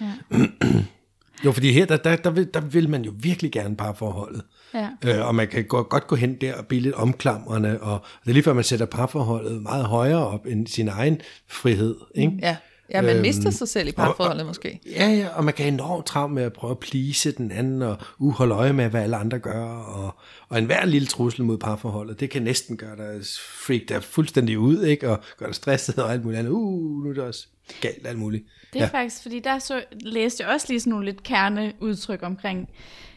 [0.00, 0.12] Ja.
[1.44, 4.42] jo, fordi her, der, der, der, vil, der vil man jo virkelig gerne parforholdet.
[4.74, 4.88] Ja.
[5.04, 8.30] Øh, og man kan gå, godt gå hen der og blive lidt omklamrende, og det
[8.30, 11.96] er lige før man sætter parforholdet meget højere op end sin egen frihed.
[12.14, 12.32] Ikke?
[12.42, 12.56] Ja.
[12.94, 14.80] Ja, man øhm, mister sig selv i parforholdet måske.
[14.86, 17.96] Ja, ja, og man kan enormt travlt med at prøve at plise den anden, og
[18.18, 20.14] uh, holde øje med, hvad alle andre gør, og,
[20.48, 23.20] og enhver lille trussel mod parforholdet, det kan næsten gøre dig
[23.64, 25.10] freak der fuldstændig ud, ikke?
[25.10, 26.50] og gøre dig stresset og alt muligt andet.
[26.50, 27.46] Uh, nu er det også
[27.80, 28.44] galt alt muligt.
[28.72, 28.98] Det er ja.
[28.98, 32.68] faktisk, fordi der så, læste jeg også lige sådan nogle lidt kerneudtryk omkring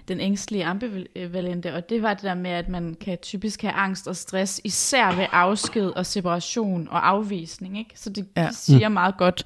[0.08, 4.08] den ængstlige ambivalente, og det var det der med, at man kan typisk have angst
[4.08, 7.78] og stress, især ved afsked og separation og afvisning.
[7.80, 7.92] Ikke?
[7.96, 8.50] Så det Ja.
[8.52, 9.46] siger meget godt,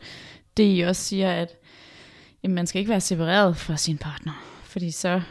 [0.57, 1.49] det I også siger, at
[2.43, 5.22] jamen, man skal ikke være separeret fra sin partner, fordi så,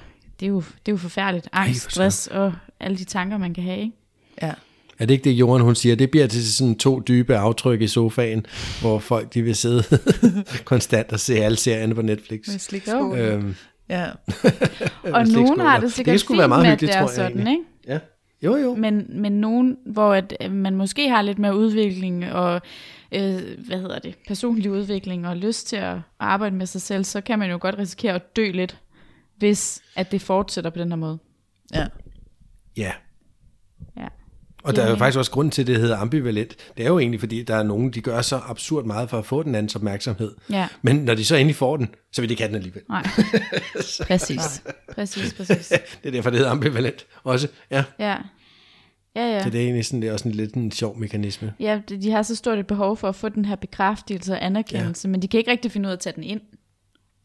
[0.41, 1.49] det er jo, det er jo forfærdeligt.
[1.53, 3.79] Angst, for stress og alle de tanker, man kan have.
[3.79, 3.93] Ikke?
[4.43, 4.53] Ja.
[4.99, 5.97] Er det ikke det, Jorden hun siger?
[5.97, 8.47] Det bliver til sådan to dybe aftryk i sofaen,
[8.81, 9.83] hvor folk de vil sidde
[10.65, 12.49] konstant og se alle serierne på Netflix.
[12.49, 13.19] Med slikskål.
[13.19, 13.55] Øhm,
[13.91, 14.07] Ja.
[15.15, 17.09] Og nogen har det sikkert det skulle fint være meget med, at det er jeg
[17.09, 17.53] sådan, egentlig.
[17.53, 17.65] ikke?
[17.87, 17.99] Ja.
[18.43, 18.75] Jo, jo.
[18.75, 22.61] Men, men nogen, hvor at, øh, man måske har lidt mere udvikling og
[23.13, 27.21] øh, hvad hedder det, personlig udvikling og lyst til at arbejde med sig selv, så
[27.21, 28.79] kan man jo godt risikere at dø lidt,
[29.37, 31.19] hvis at det fortsætter på den her måde.
[31.75, 31.87] Ja.
[32.77, 32.93] Ja.
[34.69, 36.57] Og der er jo faktisk også grund til, at det hedder ambivalent.
[36.77, 39.27] Det er jo egentlig, fordi der er nogen, de gør så absurd meget for at
[39.27, 40.35] få den andens opmærksomhed.
[40.51, 42.83] Ja, Men når de så endelig får den, så vil de ikke have den alligevel.
[42.89, 43.03] nej.
[44.09, 44.63] præcis.
[44.95, 45.69] Præcis, præcis.
[46.03, 47.49] Det er derfor, det hedder ambivalent også.
[47.71, 48.17] Ja, Ja.
[49.17, 49.43] Ja, ja.
[49.43, 51.53] så det er egentlig sådan, det er også en lidt en sjov mekanisme.
[51.61, 55.09] Ja, de har så stort et behov for at få den her bekræftelse og anerkendelse,
[55.09, 55.11] ja.
[55.11, 56.41] men de kan ikke rigtig finde ud af at tage den ind.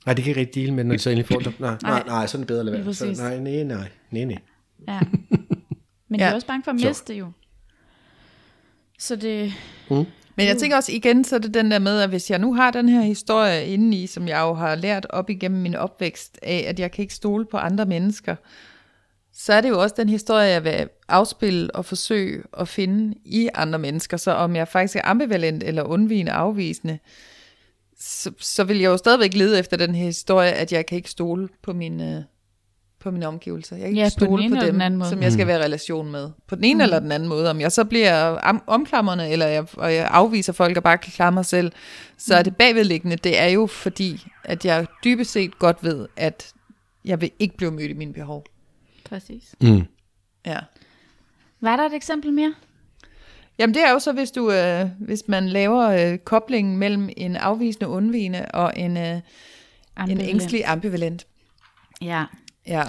[0.06, 1.54] Nej, det kan ikke rigtig deal med, når de så endelig får den.
[1.60, 2.04] Nej, nej, Nej.
[2.08, 2.94] nej, så er det bedre at lade være.
[2.94, 4.38] Så, nej, nej, nej, nej, nej.
[4.88, 5.00] Ja.
[6.14, 6.32] Men de Ja.
[6.32, 6.88] er også bange for at Så.
[6.88, 7.32] miste jo.
[9.00, 9.54] Så det,
[10.36, 12.54] Men jeg tænker også igen, så er det den der med, at hvis jeg nu
[12.54, 16.66] har den her historie indeni, som jeg jo har lært op igennem min opvækst af,
[16.68, 18.36] at jeg kan ikke stole på andre mennesker,
[19.34, 23.50] så er det jo også den historie, jeg vil afspille og forsøge at finde i
[23.54, 24.18] andre mennesker.
[24.18, 27.00] Så om jeg faktisk er ambivalent eller undvigende afvisende,
[28.00, 31.10] så, så vil jeg jo stadigvæk lede efter den her historie, at jeg kan ikke
[31.10, 32.26] stole på mine,
[33.04, 33.76] på mine omgivelser.
[33.76, 35.10] Jeg kan Ja, ikke på den stole ene på dem, den anden måde.
[35.10, 36.30] som jeg skal være i relation med.
[36.48, 36.82] På den ene mm.
[36.82, 37.50] eller den anden måde.
[37.50, 41.12] Om jeg så bliver am- omklamrende, eller jeg, og jeg afviser folk og bare kan
[41.12, 41.72] klare mig selv,
[42.18, 43.16] så er det bagvedliggende.
[43.16, 46.54] Det er jo fordi, at jeg dybest set godt ved, at
[47.06, 48.46] jeg vil ikke blive mødt i mine behov.
[49.10, 49.56] præcis.
[49.62, 49.84] Mm.
[50.46, 50.60] Ja.
[51.62, 52.54] Var der et eksempel mere?
[53.60, 55.80] Jamen det er jo så, hvis, du, øh, hvis man laver
[56.12, 59.22] øh, koblingen mellem en afvisende undvigende og en, øh, en
[59.98, 60.30] Ambivalent.
[60.30, 61.28] ængstelig ambivalent.
[62.02, 62.24] Ja.
[62.68, 62.84] Ja.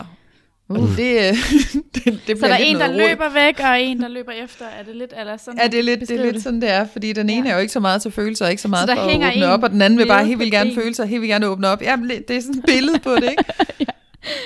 [0.69, 0.97] Uh.
[0.97, 1.35] Det, øh,
[1.95, 2.95] det, det Så bliver der er en, der rod.
[2.97, 4.65] løber væk, og en, der løber efter.
[4.65, 5.61] Er det lidt, eller sådan?
[5.63, 7.53] Ja, det er lidt, det er lidt sådan, det er, fordi den ene Ja.
[7.53, 9.47] er jo ikke så meget til følelser, og ikke så meget der for at åbne
[9.47, 11.69] op, og den anden vil bare helt vildt gerne føle sig, helt vildt gerne åbne
[11.69, 11.83] op.
[11.83, 11.97] Ja,
[12.29, 13.45] det er sådan et billede på det, ikke?
[13.81, 13.85] Ja.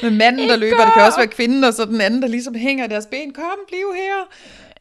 [0.03, 2.29] Med manden, der Ikke løber, det kan også være kvinden, og så den anden, der
[2.29, 3.33] ligesom hænger deres ben.
[3.33, 4.16] Kom, bliv her.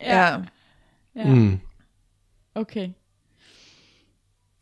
[0.01, 0.25] Ja.
[0.27, 0.35] ja.
[1.15, 1.25] Ja.
[1.25, 1.59] Mm.
[2.55, 2.87] Okay.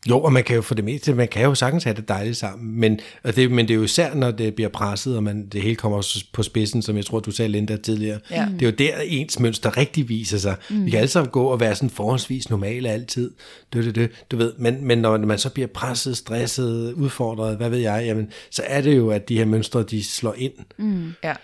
[0.08, 2.36] Jo, og man kan jo for det meste, man kan jo sagtens have det dejligt
[2.36, 5.46] sammen, men, og det, men det er jo især, når det bliver presset, og man,
[5.46, 8.18] det hele kommer også på spidsen, som jeg tror, du sagde, Linda, tidligere.
[8.30, 8.48] Ja.
[8.52, 10.56] Det er jo der, ens mønster rigtig viser sig.
[10.70, 10.84] Mm.
[10.84, 13.30] Vi kan alle sammen gå og være sådan forholdsvis normale altid,
[13.72, 17.70] det, det, det, du ved, men, men når man så bliver presset, stresset, udfordret, hvad
[17.70, 20.52] ved jeg, jamen, så er det jo, at de her mønstre, de slår ind.
[20.78, 21.12] Mm.
[21.24, 21.34] ja.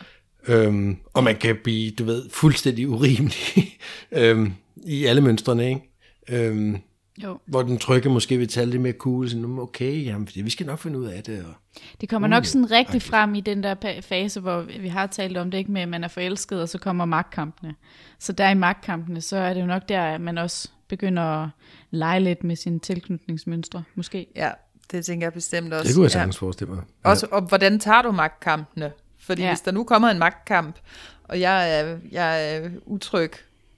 [0.48, 3.78] Øhm, og man kan blive, du ved, fuldstændig urimelig
[4.12, 4.52] øhm,
[4.84, 5.80] i alle mønstrene, ikke?
[6.28, 6.76] Øhm,
[7.18, 7.38] Jo.
[7.46, 10.66] hvor den trygge måske vil tage lidt mere cool, sådan, "Nå, okay, jamen, vi skal
[10.66, 11.44] nok finde ud af det.
[11.44, 15.36] Og, Det kommer nok sådan rigtig frem i den der fase, hvor vi har talt
[15.36, 17.74] om det ikke med, at man er forelsket, og så kommer magtkampene.
[18.18, 21.48] Så der i magtkampene, så er det jo nok der, at man også begynder at
[21.90, 24.26] lege lidt med sine tilknytningsmønstre, måske.
[24.36, 24.50] ja,
[24.92, 25.88] det tænker jeg bestemt også.
[25.88, 26.12] det kunne jeg ja.
[26.12, 26.82] sagtens forestille mig.
[27.04, 28.92] Også, og hvordan tager du magtkampene?
[29.18, 29.46] Fordi Ja.
[29.46, 29.52] ja.
[29.54, 30.76] hvis der nu kommer en magtkamp,
[31.24, 33.32] og jeg er, jeg er utryg,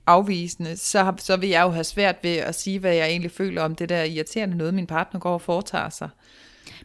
[0.06, 3.62] afvisende, så, så vil jeg jo have svært ved at sige, hvad jeg egentlig føler
[3.62, 6.08] om det der irriterende noget, min partner går og foretager sig.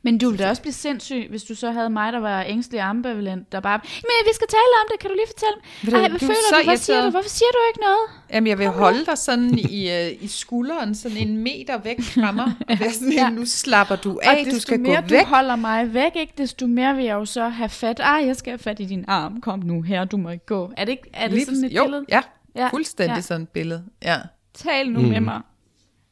[0.02, 2.82] Men du ville da også blive sindssyg, hvis du så havde mig, der var ængstelig
[2.82, 5.92] og ambivalent, der bare, men vi skal tale om det, kan du lige fortælle mig?
[5.92, 6.64] Du, Ej, hvad du er føler så du?
[6.66, 7.06] Hvad siger irriteret.
[7.06, 7.10] du?
[7.12, 8.06] Hvorfor siger du ikke noget?
[8.34, 12.32] Jamen, jeg vil holde dig sådan i, øh, i skulderen, sådan en meter væk fra
[12.32, 13.30] mig, og være sådan, Ja.
[13.30, 15.26] nu slapper du Og af, desto du skal mere gå du væk.
[15.26, 18.00] holder mig væk, ikke, desto mere vil jeg jo så have fat.
[18.00, 19.42] Ej, jeg skal have fat i din arm.
[19.42, 20.72] Kom nu her, du må ikke gå.
[20.78, 22.06] Er det, ikke, er det Lige sådan et jo, billede?
[22.10, 22.22] Ja,
[22.56, 23.22] Ja, fuldstændig ja.
[23.22, 23.84] sådan et billede.
[24.04, 24.18] Ja,
[24.54, 25.08] Tal nu mm.
[25.08, 25.41] med mig.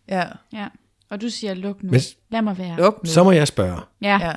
[0.09, 0.23] ja.
[0.53, 0.67] Ja.
[1.09, 1.91] Og du siger, luk nu.
[1.91, 2.77] Men- Lad mig være.
[2.77, 3.09] Luk nu.
[3.09, 3.79] Så må jeg spørge.
[4.01, 4.19] Ja.
[4.21, 4.33] Ja.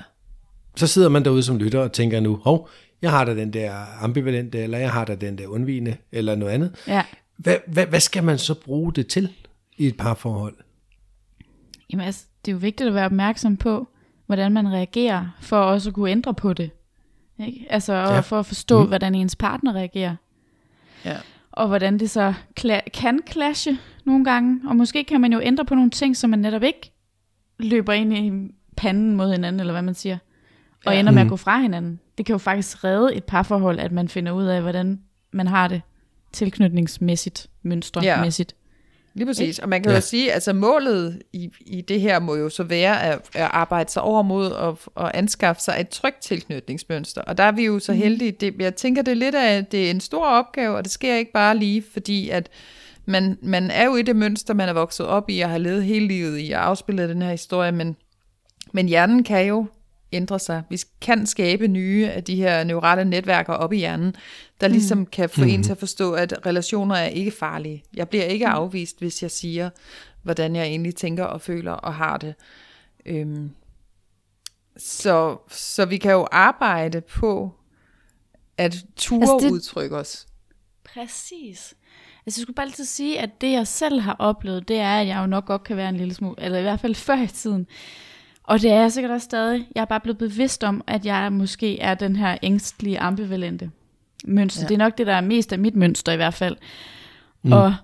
[0.77, 2.69] Så sidder man derude som lytter og tænker nu, hov,
[3.03, 3.75] jeg har da den der
[4.05, 6.77] ambivalente, eller jeg har da den der undvigende, eller noget andet.
[6.87, 7.05] ja.
[7.37, 9.33] Hvad, hvad, hvad skal man så bruge det til
[9.77, 10.55] i et parforhold?
[11.93, 13.89] Jamen altså, det er jo vigtigt at være opmærksom på,
[14.27, 16.71] hvordan man reagerer, for også at kunne ændre på det.
[17.47, 17.67] Ikke?
[17.71, 18.21] Altså, og Ja.
[18.21, 18.89] for at forstå, mm.
[18.89, 20.17] hvordan ens partner reagerer.
[21.05, 21.17] Ja.
[21.53, 24.61] Og hvordan det så kla- kan clashe nogle gange.
[24.69, 26.93] Og måske kan man jo ændre på nogle ting, så man netop ikke
[27.59, 30.19] løber ind i panden mod hinanden, eller hvad man siger.
[30.87, 31.01] Og Ja.
[31.01, 31.31] ender med at Mm.
[31.31, 32.01] gå fra hinanden.
[32.19, 35.01] Det kan jo faktisk redde et parforhold, at man finder ud af, hvordan
[35.33, 35.83] man har det
[36.33, 38.55] tilknytningsmæssigt, mønstermæssigt.
[39.15, 39.59] Lige præcis.
[39.59, 39.97] Og man kan ja.
[39.97, 43.91] jo sige, altså målet i, i det her må jo så være at, at arbejde
[43.91, 47.23] sig over mod at, at anskaffe sig et trygt tilknytningsmønster.
[47.23, 48.33] Og der er vi jo så heldige.
[48.33, 51.15] Det, jeg tænker, det er lidt af, det er en stor opgave, og det sker
[51.15, 52.49] ikke bare lige, fordi at
[53.07, 55.85] man, man er jo i det mønster, man er vokset op i og har levet
[55.85, 57.97] hele livet i og afspillet den her historie, men,
[58.73, 59.67] men hjernen kan jo
[60.13, 60.63] ændre sig.
[60.71, 64.15] Vi kan skabe nye af de her neurale netværker op i hjernen,
[64.61, 64.73] der mm.
[64.73, 65.49] ligesom kan få mm.
[65.49, 67.85] en til at forstå, at relationer er ikke farlige.
[67.95, 68.53] Jeg bliver ikke mm.
[68.53, 69.71] afvist, hvis jeg siger,
[70.23, 72.35] hvordan jeg egentlig tænker og føler og har det.
[73.07, 73.51] Øhm.
[74.77, 77.55] Så, så vi kan jo arbejde på
[78.59, 79.51] at ture altså det...
[79.53, 80.27] udtrykke os.
[80.85, 81.75] Præcis.
[82.27, 85.07] Altså, jeg skulle bare altid sige, at det jeg selv har oplevet, det er, at
[85.07, 87.27] jeg jo nok godt kan være en lille smule, eller i hvert fald før i
[87.27, 87.67] tiden,
[88.43, 89.69] og det er jeg sikkert også stadig.
[89.75, 93.71] Jeg er bare blevet bevidst om, at jeg måske er den her ængstlige, ambivalente
[94.25, 94.63] mønster.
[94.63, 94.69] Ja.
[94.69, 96.57] Det er nok det, der er mest af mit mønster i hvert fald.
[97.43, 97.53] Mm.
[97.53, 97.75] Og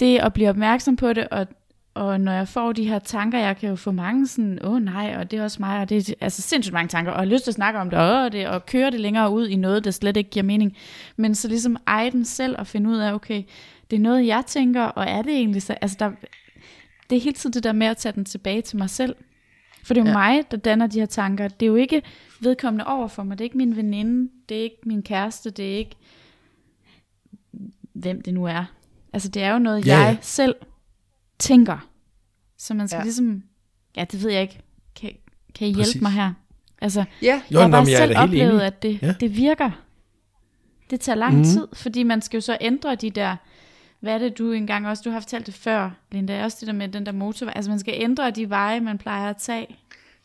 [0.00, 1.46] det at blive opmærksom på det, og,
[1.94, 4.82] og når jeg får de her tanker, jeg kan jo få mange sådan, åh oh,
[4.82, 7.28] nej, og det er også mig, og det er altså sindssygt mange tanker, og jeg
[7.28, 9.56] har lyst til at snakke om det, og, det, og køre det længere ud i
[9.56, 10.76] noget, der slet ikke giver mening.
[11.16, 13.42] Men så ligesom eje den selv og finde ud af, okay,
[13.90, 16.10] det er noget, jeg tænker, og er det egentlig så, altså der,
[17.10, 19.14] det er hele tiden det der med at tage den tilbage til mig selv.
[19.84, 20.12] For det er jo ja.
[20.18, 21.48] mig, der danner de her tanker.
[21.48, 22.02] Det er jo ikke
[22.40, 23.38] vedkommende over for mig.
[23.38, 24.30] Det er ikke min veninde.
[24.48, 25.50] Det er ikke min kæreste.
[25.50, 25.96] Det er ikke
[27.92, 28.64] hvem det nu er.
[29.12, 30.54] Altså det er jo noget, ja, jeg selv
[31.38, 31.88] tænker.
[32.58, 33.02] Så man skal ja.
[33.02, 33.42] ligesom,
[33.96, 34.60] ja det ved jeg ikke,
[34.94, 35.10] kan,
[35.54, 36.02] kan I hjælpe Præcis.
[36.02, 36.32] mig her?
[36.80, 37.42] Altså, ja.
[37.50, 39.14] jeg har bare jeg selv oplevet, at det, ja.
[39.20, 39.70] det virker.
[40.90, 41.44] Det tager lang mm.
[41.44, 43.36] tid, fordi man skal jo så ændre de der
[44.02, 46.72] hvad er det, du engang også, du har fortalt det før, Linda, også det der
[46.72, 49.76] med den der motorvej, altså man skal ændre de veje, man plejer at tage.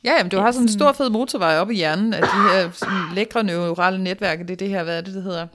[0.03, 2.71] Ja, jamen, du har sådan en stor fed motorvej op i hjernen, af de her
[2.71, 5.47] sådan, lækre neurale netværk, det er det her, hvad er det, det hedder?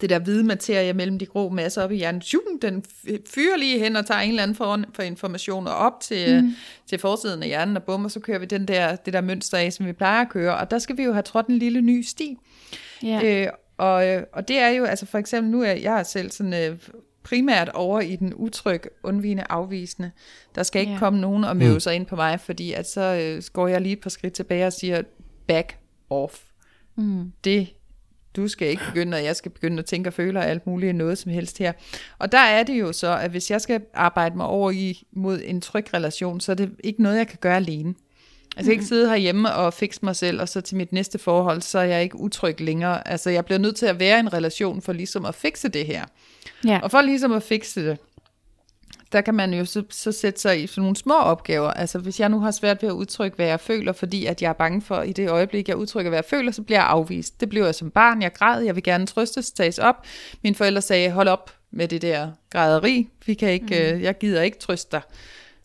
[0.00, 2.84] Det der hvide materie mellem de grå masser op i hjernen, Tjum, den
[3.34, 6.54] fyrer lige hen og tager en eller anden for, for informationer op til, mm.
[6.86, 9.58] til forsiden af hjernen, og bum, og så kører vi den der, det der mønster
[9.58, 11.80] af, som vi plejer at køre, og der skal vi jo have trådt en lille
[11.80, 12.36] ny sti.
[13.02, 13.44] Ja.
[13.44, 16.78] Øh, og, og det er jo, altså for eksempel nu er jeg selv sådan øh,
[17.26, 20.10] primært over i den utryg, undvigende, afvisende.
[20.54, 20.98] Der skal ikke ja.
[20.98, 21.80] komme nogen og møde mm.
[21.80, 24.66] sig ind på mig, fordi at så øh, går jeg lige et par skridt tilbage
[24.66, 25.02] og siger,
[25.46, 25.78] back
[26.10, 26.40] off.
[26.96, 27.32] Mm.
[27.44, 27.68] Det,
[28.36, 30.96] du skal ikke begynde, og jeg skal begynde at tænke og føle og alt muligt
[30.96, 31.72] noget som helst her.
[32.18, 35.40] Og der er det jo så, at hvis jeg skal arbejde mig over i mod
[35.44, 37.94] en tryg relation, så er det ikke noget, jeg kan gøre alene.
[38.56, 38.86] Altså ikke mm.
[38.86, 42.02] sidde herhjemme og fikse mig selv, og så til mit næste forhold, så er jeg
[42.02, 43.08] ikke utryg længere.
[43.08, 45.86] Altså jeg bliver nødt til at være i en relation for ligesom at fikse det
[45.86, 46.04] her.
[46.64, 46.80] Ja.
[46.82, 47.98] Og for ligesom at fikse det,
[49.12, 51.70] der kan man jo så, så sætte sig i sådan nogle små opgaver.
[51.70, 54.48] Altså hvis jeg nu har svært ved at udtrykke, hvad jeg føler, fordi at jeg
[54.48, 57.40] er bange for, i det øjeblik, jeg udtrykker, hvad jeg føler, så bliver jeg afvist.
[57.40, 58.22] Det blev jeg som barn.
[58.22, 60.06] Jeg græd, jeg vil gerne trøstes, tages op.
[60.42, 63.08] Mine forældre sagde, hold op med det der græderi.
[63.26, 63.96] Vi kan ikke, mm.
[63.96, 65.02] øh, jeg gider ikke trøste dig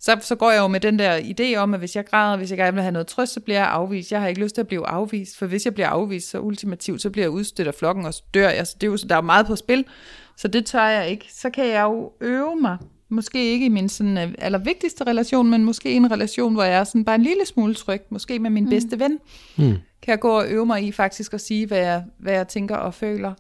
[0.01, 2.49] så, så går jeg jo med den der idé om, at hvis jeg græder, hvis
[2.49, 4.11] jeg gerne vil have noget trøst, så bliver jeg afvist.
[4.11, 7.01] Jeg har ikke lyst til at blive afvist, for hvis jeg bliver afvist, så ultimativt,
[7.01, 8.67] så bliver jeg udstødt af flokken, og så dør jeg.
[8.67, 9.85] Så det er jo, der er jo meget på spil,
[10.37, 11.27] så det tør jeg ikke.
[11.29, 12.77] Så kan jeg jo øve mig,
[13.09, 16.83] måske ikke i min sådan, øh, allervigtigste relation, men måske en relation, hvor jeg er
[16.83, 18.69] sådan bare en lille smule tryg, måske med min mm.
[18.69, 19.19] bedste ven,
[19.57, 19.63] mm.
[20.01, 22.75] kan jeg gå og øve mig i faktisk at sige, hvad jeg, hvad jeg tænker
[22.75, 23.33] og føler.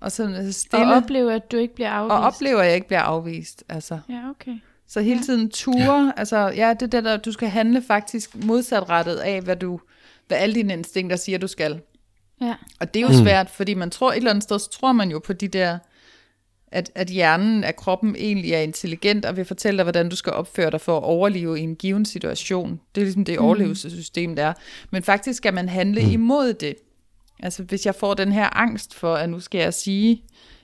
[0.00, 2.12] Og, sådan stille, og opleve, at du ikke bliver afvist.
[2.12, 3.64] Og opleve, at jeg ikke bliver afvist.
[3.68, 3.98] Altså.
[4.08, 4.58] Ja, okay.
[4.88, 6.10] Så hele tiden ture, ja.
[6.16, 9.80] altså ja, det det der, du skal handle faktisk modsatrettet af, hvad du,
[10.26, 11.80] hvad alle dine instinkter siger, du skal.
[12.40, 12.54] Ja.
[12.80, 13.24] Og det er jo mm.
[13.24, 15.78] svært, fordi man tror et eller andet sted, så tror man jo på de der,
[16.72, 20.32] at, at hjernen af kroppen egentlig er intelligent, og vil fortælle dig, hvordan du skal
[20.32, 22.80] opføre dig for at overleve i en given situation.
[22.94, 23.44] Det er ligesom det mm.
[23.44, 24.52] overlevelsessystem, der er.
[24.90, 26.10] Men faktisk skal man handle mm.
[26.10, 26.74] imod det.
[27.42, 30.22] Altså hvis jeg får den her angst for, at nu skal jeg sige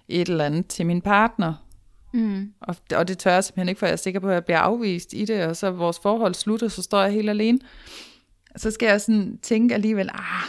[0.09, 1.55] et eller andet til min partner,
[2.13, 2.53] Mm.
[2.61, 4.59] Og, og det tør jeg simpelthen ikke, for jeg er sikker på, at jeg bliver
[4.59, 7.59] afvist i det, og så vores forhold slutter, så står jeg helt alene.
[8.57, 10.45] Så skal jeg sådan tænke alligevel, ah,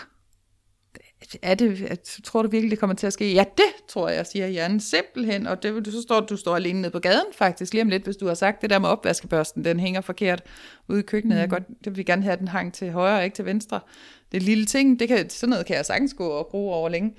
[1.41, 3.33] er det, tror du virkelig, det kommer til at ske?
[3.33, 6.91] Ja, det tror jeg, siger hjernen simpelthen, og det, så står du står alene nede
[6.91, 9.79] på gaden faktisk, lige om lidt, hvis du har sagt det der med opvaskebørsten, den
[9.79, 10.43] hænger forkert
[10.87, 11.39] ude i køkkenet, mm.
[11.39, 13.79] jeg godt, det vil gerne have, at den hang til højre og ikke til venstre.
[14.31, 16.89] Det er lille ting, det kan, sådan noget kan jeg sagtens gå og bruge over
[16.89, 17.13] længe.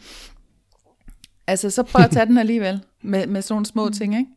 [1.47, 3.92] Altså, så prøv at tage den alligevel, med, med sådan nogle små mm.
[3.92, 4.30] ting, ikke?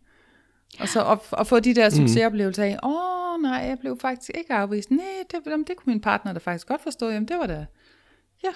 [0.80, 1.96] Og så at, at få de der mm.
[1.96, 4.92] succesoplevelser af, åh oh, nej, jeg blev faktisk ikke afvist.
[4.92, 7.10] Nej, det, det kunne min partner da faktisk godt forstå.
[7.10, 7.66] Jamen, det var da,
[8.44, 8.50] ja,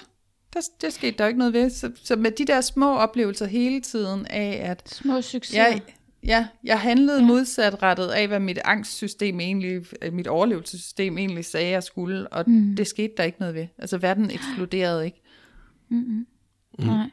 [0.52, 1.70] der, det skete der ikke noget ved.
[1.70, 4.88] Så, så med de der små oplevelser hele tiden af, at...
[4.88, 5.62] Små succeser.
[5.62, 5.80] Jeg,
[6.22, 7.26] ja, jeg handlede ja.
[7.26, 9.82] modsatrettet af, hvad mit angstsystem egentlig,
[10.12, 12.76] mit overlevelsessystem egentlig sagde, jeg skulle, og mm.
[12.76, 13.66] det skete der ikke noget ved.
[13.78, 15.22] Altså, verden eksploderede ikke.
[15.88, 16.26] Mm-hmm.
[16.78, 16.84] Mm.
[16.84, 17.10] Nej.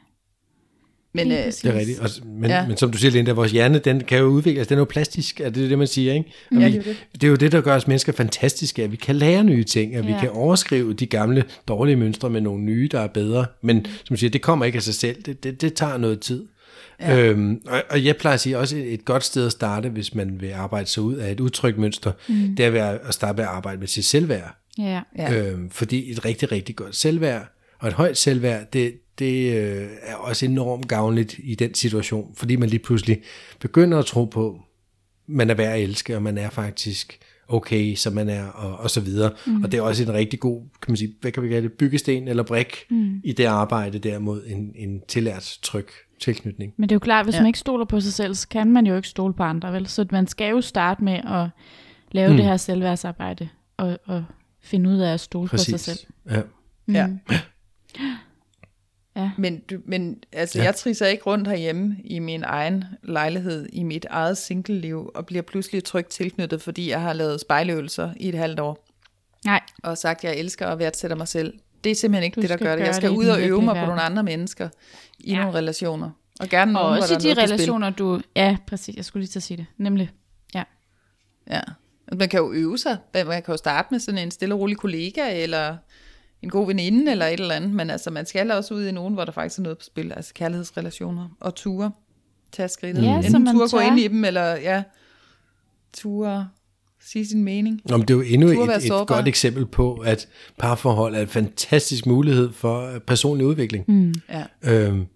[1.14, 1.38] Men, øh.
[1.38, 2.00] Det er rigtigt.
[2.00, 2.66] Og, men, ja.
[2.66, 4.66] Men som du siger, Linda, vores hjerne, den kan jo udvikles.
[4.66, 6.32] Den er jo plastisk, er det det, man siger, ikke?
[6.50, 8.84] Og Ja, vi, det er jo det er jo det, der gør os mennesker fantastiske,
[8.84, 10.20] at vi kan lære nye ting, at vi Ja.
[10.20, 13.46] kan overskrive de gamle dårlige mønstre med nogle nye, der er bedre.
[13.62, 15.22] Men som du siger, det kommer ikke af sig selv.
[15.22, 16.46] Det, det, det tager noget tid.
[17.00, 17.18] Ja.
[17.20, 20.14] Øhm, og, og jeg plejer at sige, også et, et godt sted at starte, hvis
[20.14, 22.56] man vil arbejde sig ud af et udtrykt mønster, mm.
[22.56, 24.56] det er at starte med at arbejde med sit selvværd.
[24.78, 25.00] Ja.
[25.18, 25.34] Ja.
[25.34, 30.14] Øhm, fordi et rigtig, rigtig godt selvværd, og et højt selvværd, det, det øh, er
[30.14, 33.22] også enormt gavnligt i den situation, fordi man lige pludselig
[33.60, 34.60] begynder at tro på,
[35.26, 37.18] man er værd at elske, og man er faktisk
[37.48, 39.32] okay, som man er, og, og så videre.
[39.46, 39.62] Mm.
[39.62, 41.72] Og det er også en rigtig god, kan man sige, hvad kan vi kalde det,
[41.72, 43.20] byggesten eller brik mm.
[43.24, 45.86] i det arbejde der mod en, en tillært tryg
[46.20, 46.74] tilknytning.
[46.76, 47.40] Men det er jo klart, hvis ja.
[47.40, 49.86] Man ikke stoler på sig selv, så kan man jo ikke stole på andre, vel?
[49.86, 51.48] Så man skal jo starte med at
[52.12, 52.36] lave mm.
[52.36, 54.24] det her selvværdsarbejde, og, og
[54.62, 55.74] finde ud af at stole Præcis.
[55.74, 55.98] på sig selv.
[56.30, 56.42] Ja.
[56.88, 57.08] Ja.
[59.16, 59.30] Ja.
[59.38, 60.64] Men, du, men altså, Ja.
[60.64, 65.42] jeg triser ikke rundt herhjemme i min egen lejlighed, i mit eget single-liv, og bliver
[65.42, 68.86] pludselig trygt tilknyttet, fordi jeg har lavet spejløvelser i et halvt år,
[69.44, 71.54] Nej, og sagt, at jeg elsker og værdsætter mig selv.
[71.84, 72.84] Det er simpelthen ikke Du det, der gør det.
[72.84, 74.68] Jeg skal ud og øve mig på nogle andre mennesker
[75.18, 75.38] i Ja.
[75.40, 76.10] nogle relationer.
[76.40, 78.20] Og gerne og nogle, også hvor i der de relationer, du...
[78.36, 79.66] Ja, præcis, jeg skulle lige til at sige det.
[79.78, 80.10] Nemlig,
[80.54, 80.62] ja.
[81.50, 81.60] Ja.
[82.18, 82.96] Man kan jo øve sig.
[83.14, 85.76] Man man kan jo starte med sådan en stille og rolig kollega, eller
[86.42, 87.70] en god veninde, eller et eller andet.
[87.70, 90.12] Men altså, man skal også ud i nogen, hvor der faktisk er noget på spil.
[90.12, 91.92] Altså kærlighedsrelationer og ture.
[92.52, 93.02] Tag skridtet.
[93.02, 94.82] Ja, så Enten ture gå ind i dem, eller ja,
[95.92, 96.48] ture
[97.00, 97.80] sige sin mening.
[97.84, 99.14] Nå, men det er jo endnu et, et sårbar.
[99.14, 100.28] godt eksempel på, at
[100.58, 103.84] parforhold er en fantastisk mulighed for personlig udvikling.
[103.88, 104.14] Mm.
[104.28, 104.44] Ja.
[104.62, 105.06] Øhm,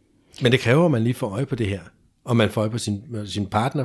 [0.43, 1.81] men det kræver, at man lige får øje på det her.
[2.25, 3.85] Og man får øje på sin, sin partner,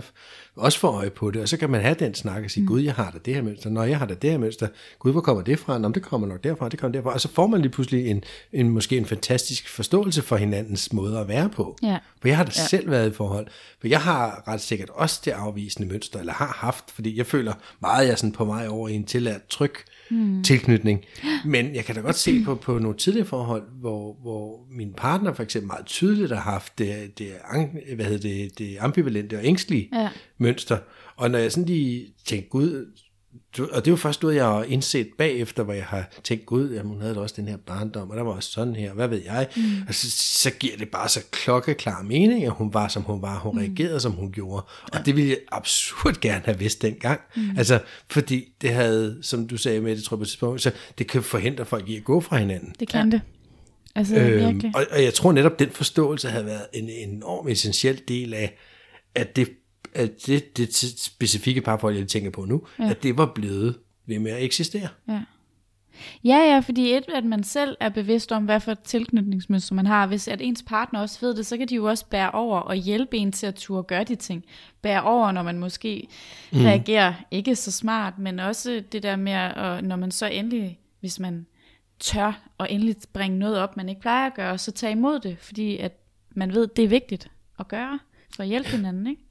[0.55, 1.41] også får øje på det.
[1.41, 2.67] Og så kan man have den snak og sige, mm.
[2.67, 3.69] gud, jeg har da det her mønster.
[3.69, 4.67] Når jeg har da det her mønster.
[4.99, 5.77] Gud, hvor kommer det fra?
[5.77, 7.13] Nå, det kommer nok derfra, det kommer derfra.
[7.13, 8.23] Og så får man lige pludselig en,
[8.53, 11.77] en måske en fantastisk forståelse for hinandens måde at være på.
[11.83, 11.97] Ja.
[12.21, 12.67] For jeg har da ja.
[12.67, 13.47] selv været i forhold.
[13.79, 17.53] For jeg har ret sikkert også det afvisende mønster, eller har haft, fordi jeg føler
[17.81, 19.98] meget, jeg er sådan på vej over i en tillært tryg mm.
[20.43, 21.05] Tilknytning.
[21.45, 25.33] Men jeg kan da godt se på, på nogle tidligere forhold, hvor, hvor min partner
[25.33, 27.31] for eksempel meget tydeligt har haft det, det,
[27.95, 30.09] hvad hedder det, det ambivalente og ængstlige Ja.
[30.37, 30.77] mønster.
[31.15, 32.85] Og når jeg sådan lige tænkte, gud,
[33.57, 36.73] og det er jo først noget, jeg har indset bagefter, hvor jeg har tænkt, gud,
[36.73, 39.07] jamen, hun havde da også den her barndom, og der var også sådan her, hvad
[39.07, 39.47] ved jeg.
[39.55, 39.61] Mm.
[39.87, 43.39] Og så, så giver det bare så klokkeklar mening, at hun var, som hun var,
[43.39, 43.59] hun mm.
[43.59, 44.65] reagerede, som hun gjorde.
[44.93, 47.21] Og det ville jeg absurd gerne have vidst dengang.
[47.35, 47.57] Mm.
[47.57, 47.79] Altså,
[48.09, 51.23] fordi det havde, som du sagde med det, tror jeg på tidspunkt, så det kan
[51.23, 52.75] forhindre folk i at gå fra hinanden.
[52.79, 53.11] Det kan ja.
[53.11, 53.21] det.
[53.95, 54.71] Altså, øhm, virkelig.
[54.75, 58.57] og, og jeg tror netop, den forståelse havde været en enorm essentiel del af,
[59.15, 59.49] at det,
[59.93, 62.89] at det, det specifikke parforhold, jeg tænker på nu, ja.
[62.89, 64.87] at det var blevet ved med at eksistere.
[65.07, 65.21] Ja.
[66.23, 69.85] Ja, ja, fordi et, at man selv er bevidst om, hvad for et tilknytningsmønster man
[69.85, 70.07] har.
[70.07, 72.75] Hvis at ens partner også ved det, så kan de jo også bære over og
[72.75, 74.45] hjælpe en til at turde gøre de ting.
[74.81, 76.07] Bære over, når man måske
[76.51, 76.59] mm.
[76.59, 81.19] reagerer ikke så smart, men også det der med, at, når man så endelig, hvis
[81.19, 81.45] man
[81.99, 85.37] tør og endelig bringe noget op, man ikke plejer at gøre, så tage imod det,
[85.39, 85.97] fordi at
[86.35, 87.99] man ved, det er vigtigt at gøre
[88.35, 89.21] for at hjælpe hinanden, ikke?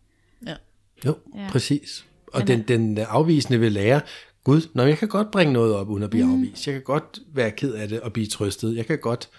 [1.07, 1.43] Jo, Ja.
[1.43, 1.51] ja.
[1.51, 2.07] præcis.
[2.27, 4.01] Og Men, den, den afvisende vil lære,
[4.45, 6.33] Gud, når jeg kan godt bringe noget op, uden at blive mm.
[6.33, 6.67] afvist.
[6.67, 8.77] Jeg kan godt være ked af det og blive trøstet.
[8.77, 9.31] Jeg kan godt...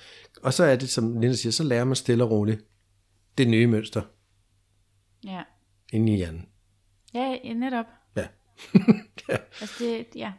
[0.43, 2.65] Og så er det, som Linda siger, så lærer man stille og roligt
[3.37, 4.01] det nye mønster
[5.23, 5.41] Ja,
[5.93, 6.45] inde i hjernen.
[7.13, 7.85] ja ja, netop.
[9.29, 9.37] Ja.
[9.61, 10.31] Altså det, ja.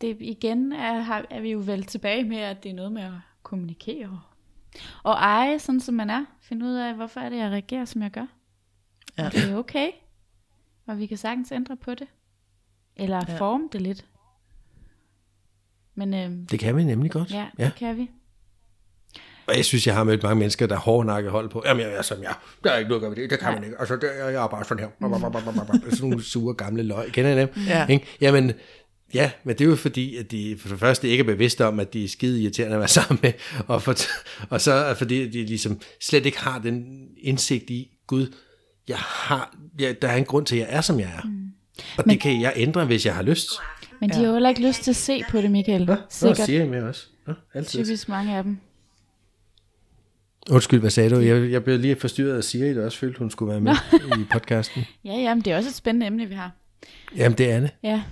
[0.00, 3.12] Det igen er, er vi jo vel tilbage med, at det er noget med at
[3.42, 4.20] kommunikere.
[5.02, 6.24] Og eje, sådan som man er.
[6.42, 8.26] Finde ud af, hvorfor er det, jeg reagerer, som jeg gør.
[9.18, 9.28] Ja.
[9.28, 9.88] Det er okay.
[10.86, 12.06] Og vi kan sagtens ændre på det.
[12.96, 13.38] Eller Ja.
[13.38, 14.04] forme det lidt.
[15.94, 17.30] Men øhm, Det kan vi nemlig godt.
[17.30, 17.64] ja, ja.
[17.64, 18.10] det kan vi.
[19.46, 21.62] Og jeg synes, jeg har mødt mange mennesker, der hårdnakket hold på.
[21.66, 22.34] Jamen, jeg er som jeg.
[22.64, 23.30] Der er ikke noget at gøre ved det.
[23.30, 23.76] Det kan man ikke.
[23.78, 25.90] Altså, det, jeg er bare sådan her.
[25.90, 27.12] Sådan nogle sure gamle løg.
[27.12, 27.48] Kender I dem?
[27.66, 27.86] Ja.
[27.86, 28.06] Ikke?
[28.20, 28.52] Jamen,
[29.14, 31.80] ja, men det er jo fordi, at de for det første ikke er bevidste om,
[31.80, 33.32] at de er skide irriterende at være sammen med.
[33.66, 33.94] Og, for,
[34.50, 38.34] og så er fordi, de ligesom slet ikke har den indsigt i, Gud,
[38.88, 41.22] jeg har, jeg, der er en grund til, at jeg er, som jeg er.
[41.24, 41.52] Mm.
[41.98, 43.50] Og det kan jeg ændre, hvis jeg har lyst.
[44.00, 45.86] Men de har jo heller ikke lyst til at se på det, Michael.
[45.86, 46.38] Nå, Sikkert.
[46.38, 47.06] siger I med også.
[47.26, 47.84] Nå, altid.
[47.84, 48.58] Typisk mange af dem.
[50.50, 51.20] Undskyld, hvad sagde du?
[51.20, 53.74] Jeg, jeg blev lige forstyrret af Siri, der også følte, hun skulle være med
[54.18, 54.84] i podcasten.
[55.04, 56.50] Ja, ja, men det er også et spændende emne, vi har.
[57.16, 57.70] Jamen, det er det.
[57.82, 58.02] Ja.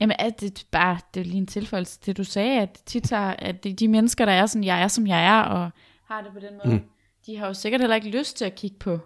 [0.00, 3.10] Jamen, at det bare, det er lige en tilføjelse til, det du sagde, at tit
[3.10, 5.70] har, at de, de mennesker, der er sådan, jeg er, som jeg er, og
[6.08, 6.82] har det på den måde, mm.
[7.26, 9.00] de har jo sikkert heller ikke lyst til at kigge på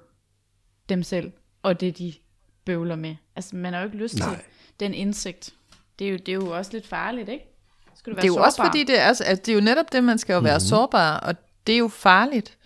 [0.88, 1.32] dem selv,
[1.62, 2.14] og det de
[2.64, 3.16] bøvler med.
[3.36, 4.28] Altså, man har jo ikke lyst Nej.
[4.28, 4.38] til
[4.80, 5.52] den indsigt.
[5.98, 7.44] Det er, jo, det er jo også lidt farligt, ikke?
[7.94, 8.68] Skal du være Det er jo også sårbar?
[8.70, 10.68] fordi, det er, altså, at det er jo netop det, man skal jo være mm-hmm.
[10.68, 11.34] sårbar, og
[11.66, 12.56] det er jo farligt.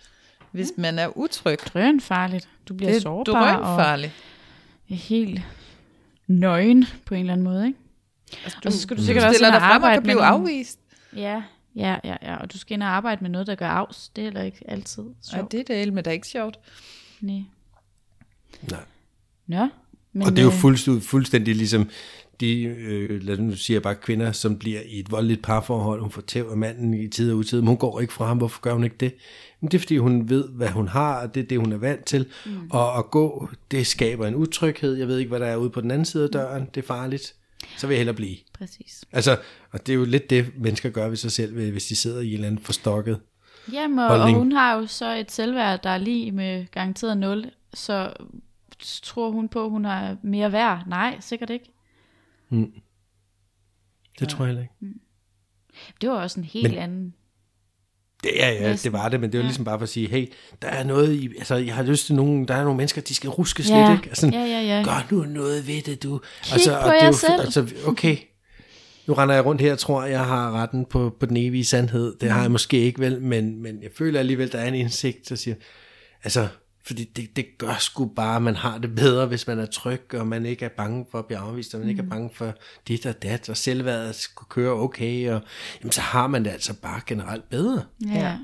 [0.51, 1.57] hvis man er utryg.
[1.73, 2.49] Drøn farligt.
[2.67, 4.13] Du bliver Det er sårbar og drønfarligt.
[4.89, 5.41] er helt
[6.27, 7.79] nøgen på en eller anden måde, ikke?
[8.43, 10.07] Altså, du, og så skal du sikkert Du også ind og frem og arbejde kan
[10.07, 10.79] med blive afvist.
[11.15, 11.43] Ja,
[11.75, 14.09] ja, ja, ja, og du skal ind og arbejde med noget, der gør afs.
[14.09, 15.51] Det er heller ikke altid sjovt.
[15.51, 16.59] det er det, men det er ikke sjovt.
[17.21, 17.41] Nej.
[18.69, 18.83] Nej.
[19.47, 19.67] Nå,
[20.13, 21.89] men, Og det er jo øh, fuldstændig, fuldstændig ligesom
[22.41, 26.01] de, øh, lad os nu sige bare kvinder, som bliver i et voldeligt parforhold.
[26.01, 28.37] Hun får tæv af manden i tid og utid, men hun går ikke fra ham.
[28.37, 29.13] Hvorfor gør hun ikke det?
[29.61, 31.77] Men det er fordi, hun ved, hvad hun har, og det er det, hun er
[31.77, 32.25] vant til.
[32.45, 32.51] Mm.
[32.69, 34.95] Og at gå, det skaber en utryghed.
[34.95, 36.67] Jeg ved ikke, hvad der er ude på den anden side af døren.
[36.75, 37.33] Det er farligt.
[37.77, 38.37] Så vil jeg hellere blive.
[38.53, 39.03] Præcis.
[39.11, 39.37] Altså,
[39.71, 42.27] og det er jo lidt det, mennesker gør ved sig selv, hvis de sidder i
[42.27, 43.19] en eller anden forstokket.
[43.73, 47.51] Jamen, og, og hun har jo så et selvværd, der er lige med garanteret 0,
[47.73, 48.13] så
[49.03, 50.83] tror hun på, hun er mere værd?
[50.87, 51.71] Nej, sikkert ikke.
[54.19, 54.99] Det tror jeg heller ikke.
[56.01, 57.13] Det var også en helt Men- anden...
[58.23, 58.91] Det, ja, ja, Næsten.
[58.91, 59.47] det var det, men det var Ja.
[59.47, 62.15] ligesom bare for at sige, hey, der er noget i, altså jeg har lyst til
[62.15, 64.09] nogen, der er nogle mennesker, de skal ruskes Ja, lidt, ikke?
[64.09, 64.83] Altså, ja, ja, ja.
[64.83, 66.19] Gør nu noget ved det, du.
[66.43, 67.41] Kig altså, på og det er jer jo, selv.
[67.41, 68.17] Altså, okay,
[69.07, 72.15] nu render jeg rundt her og tror, jeg har retten på, på den evige sandhed.
[72.19, 72.33] Det Mm.
[72.33, 75.35] har jeg måske ikke vel, men, men jeg føler alligevel, der er en indsigt, der
[75.35, 75.55] siger,
[76.23, 76.47] altså,
[76.85, 80.13] fordi det, det gør sgu bare, at man har det bedre, hvis man er tryg,
[80.13, 81.89] og man ikke er bange for at blive afvist, og man Mm.
[81.89, 82.53] ikke er bange for
[82.87, 85.41] dit og dat, og selvværdet skulle køre okay, og
[85.81, 87.83] jamen, så har man det altså bare generelt bedre.
[88.07, 88.19] Ja.
[88.19, 88.37] Ja.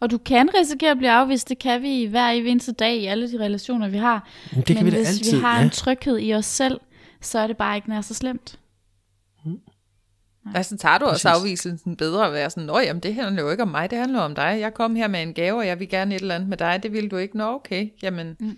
[0.00, 3.32] Og du kan risikere at blive afvist, det kan vi hver eneste dag i alle
[3.32, 4.28] de relationer, vi har.
[4.52, 5.62] Men det kan Men vi da hvis altid, vi har ja.
[5.64, 6.80] en tryghed i os selv,
[7.20, 8.58] så er det bare ikke nær så slemt.
[10.54, 13.62] Altså tager du også afviselsen bedre at være sådan, Nå, jamen det handler jo ikke
[13.62, 14.56] om mig, det handler om dig.
[14.60, 16.80] Jeg kom her med en gave, og jeg vil gerne et eller andet med dig.
[16.82, 17.36] Det vil du ikke.
[17.36, 17.88] Nå, okay.
[18.02, 18.56] Jamen,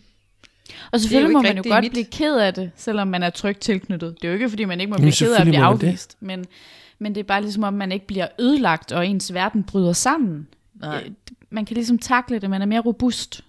[0.92, 1.92] Og selvfølgelig må man jo godt mit.
[1.92, 4.14] blive ked af det, selvom man er trygt tilknyttet.
[4.22, 5.78] Det er jo ikke, fordi man ikke må Jamen, blive ked af at blive man
[5.78, 5.86] det.
[5.86, 6.16] afvist.
[6.20, 6.44] Men,
[6.98, 10.48] men det er bare ligesom, om man ikke bliver ødelagt, og ens verden bryder sammen.
[10.74, 11.02] Nej.
[11.06, 11.10] Øh,
[11.50, 13.44] Man kan ligesom takle det, man er mere robust.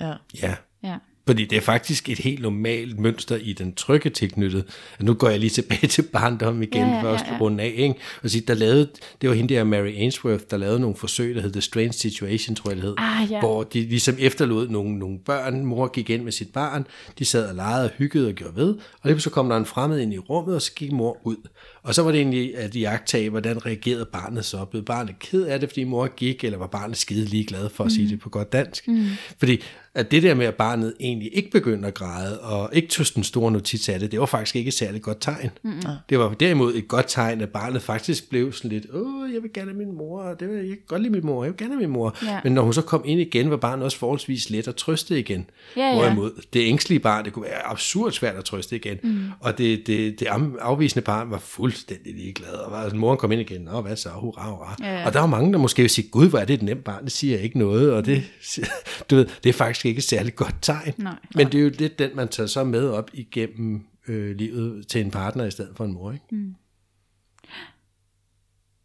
[0.00, 0.12] ja.
[0.42, 0.96] Ja, Ja.
[1.26, 4.64] Fordi det er faktisk et helt normalt mønster i den trygge tilknyttet.
[4.98, 7.40] Og nu går jeg lige tilbage til barndom igen, Ja, ja, at ja, ja.
[7.40, 7.72] runde af.
[7.76, 7.94] Ikke?
[8.22, 8.88] Og sige, der lavede,
[9.20, 12.56] det var hende der, Mary Ainsworth, der lavede nogle forsøg, der hed The Strange Situation,
[12.56, 12.94] tror jeg det hed.
[12.98, 13.40] Ah, ja.
[13.40, 15.64] Hvor de ligesom efterlod nogle, nogle børn.
[15.64, 16.86] Mor gik ind med sit barn.
[17.18, 18.74] De sad og legede og hyggede og gjorde ved.
[19.02, 21.36] Og lige så kom der en fremmed ind i rummet, og så gik mor ud.
[21.82, 24.64] Og så var det egentlig at jagtage, hvordan reagerede barnet så.
[24.64, 27.92] Blev barnet ked af det, fordi mor gik, eller var barnet skide ligeglad for at
[27.92, 28.88] sige det på godt dansk?
[28.88, 29.06] Mm.
[29.38, 29.62] Fordi
[29.94, 33.24] at det der med, at barnet egentlig ikke begyndte at græde, og ikke tog den
[33.24, 35.50] store notits af det, det var faktisk ikke et særligt godt tegn.
[35.62, 35.72] Mm.
[36.08, 39.52] Det var derimod et godt tegn, at barnet faktisk blev sådan lidt, åh, jeg vil
[39.52, 41.58] gerne have min mor, og det vil, jeg kan godt lide min mor, jeg vil
[41.58, 42.16] gerne have min mor.
[42.26, 42.40] Ja.
[42.44, 45.46] Men når hun så kom ind igen, var barnet også forholdsvis let at trøste igen.
[45.76, 45.94] Ja, ja.
[45.94, 48.98] Hvorimod det ængstlige barn, det kunne være absurd svært at trøste igen.
[49.02, 49.20] Mm.
[49.40, 50.26] Og det, det, det
[50.60, 52.52] afvisende barn var fuldstændig ligeglad.
[52.52, 54.76] Og var, altså, moren kom ind igen, og hvad så, hurra, hurra.
[54.80, 55.06] Ja, ja.
[55.06, 57.04] Og der var mange, der måske vil sige, gud, hvor er det et nemt barn,
[57.04, 57.92] det siger ikke noget.
[57.92, 58.22] Og det,
[59.10, 60.94] du ved, det er faktisk ikke et særligt godt tegn.
[60.96, 61.16] Nej.
[61.34, 65.00] Men det er jo lidt den, man tager så med op igennem øh, livet til
[65.00, 66.12] en partner i stedet for en mor.
[66.12, 66.24] Ikke?
[66.30, 66.54] Mm.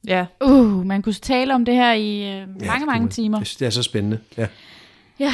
[0.08, 0.26] Ja.
[0.46, 3.40] Uh, man kunne tale om det her i øh, Ja, mange, det mange timer.
[3.40, 4.20] Det, er så spændende.
[4.38, 4.48] Ja.
[5.20, 5.34] Ja,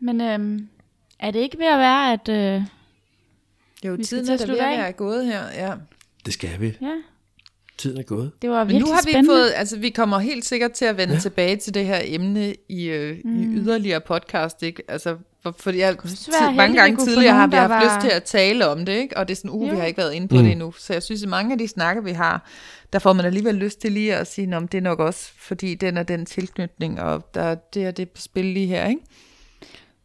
[0.00, 0.68] men øhm,
[1.18, 2.28] er det ikke ved at være, at...
[2.28, 2.62] Øh,
[3.84, 4.78] Jo, Vi skal tiden er ved at af.
[4.78, 5.42] være gået her.
[5.54, 5.74] Ja.
[6.26, 6.66] Det skal vi.
[6.80, 6.94] ja,
[7.78, 8.30] Tiden er gået.
[8.42, 9.30] det var Men virkelig nu har vi spændende.
[9.30, 11.20] fået, altså vi kommer helt sikkert til at vende ja.
[11.20, 13.42] tilbage til det her emne i, øh, mm.
[13.42, 14.82] i yderligere podcast, ikke?
[14.88, 18.16] Altså, for, fordi jeg, tid, mange vi gange tidligere har vi haft var- lyst til
[18.16, 19.16] at tale om det, ikke?
[19.16, 19.72] Og det er sådan, uh, Jo.
[19.74, 20.42] vi har ikke været inde på Mm.
[20.42, 20.72] det endnu.
[20.78, 22.48] Så jeg synes, at mange af de snakke, vi har,
[22.92, 25.74] der får man alligevel lyst til lige at sige, om det er nok også, fordi
[25.74, 29.00] den er den tilknytning, og der, det er det på spil lige her, ikke?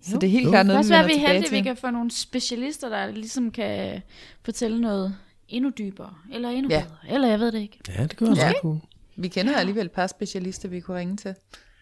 [0.04, 0.18] Så Jo.
[0.20, 0.50] det er helt Jo.
[0.52, 1.90] klart noget, også vi være, vender at vi er tilbage heldige, at vi kan få
[1.90, 4.02] nogle specialister, der ligesom kan
[4.46, 5.16] fortælle noget
[5.52, 6.82] endnu dybere, eller endnu Ja.
[6.84, 7.80] bedre, eller jeg ved det ikke.
[7.98, 8.46] Ja, det kunne være Ja.
[8.46, 8.80] meget cool.
[9.16, 11.28] Vi kender alligevel et par specialister, vi kunne ringe til.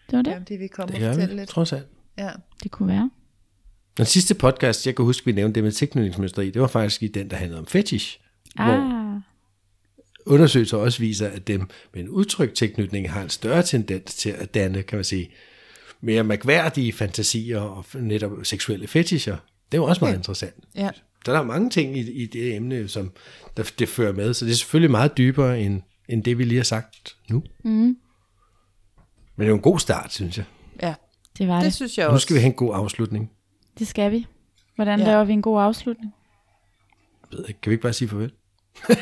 [0.09, 1.49] Det var det, Ja, det vi kommer Det og fortælle vi, lidt.
[1.49, 1.87] trods alt.
[2.17, 2.29] Ja.
[2.63, 3.09] det kunne være.
[3.97, 7.03] Den sidste podcast, jeg kan huske, vi nævnte det med tilknytningsmønster i, det var faktisk
[7.03, 8.19] i den, der handlede om fetish.
[8.55, 9.21] Hvor Ah,
[10.25, 14.53] undersøgelser også viser, at dem med en udtrykt tilknytning har en større tendens til at
[14.53, 15.29] danne, kan man sige,
[16.01, 19.37] mere mærkværdige fantasier og netop seksuelle fetischer.
[19.71, 20.53] Det er jo også meget interessant.
[20.75, 20.89] Ja.
[21.25, 23.11] Der er mange ting i, i det emne, som
[23.57, 26.57] der, det fører med, så det er selvfølgelig meget dybere end, end det, vi lige
[26.57, 27.43] har sagt nu.
[27.63, 27.71] Mm.
[27.71, 27.95] Men
[29.37, 30.45] det er jo en god start, synes jeg.
[30.81, 30.93] ja,
[31.37, 31.73] det var det det.
[31.73, 32.25] synes jeg Nu også.
[32.25, 33.31] skal vi have en god afslutning.
[33.79, 34.27] Det skal vi.
[34.75, 35.05] Hvordan Ja.
[35.05, 36.13] laver vi en god afslutning?
[37.31, 38.31] Jeg ved ikke, Kan vi ikke bare sige farvel?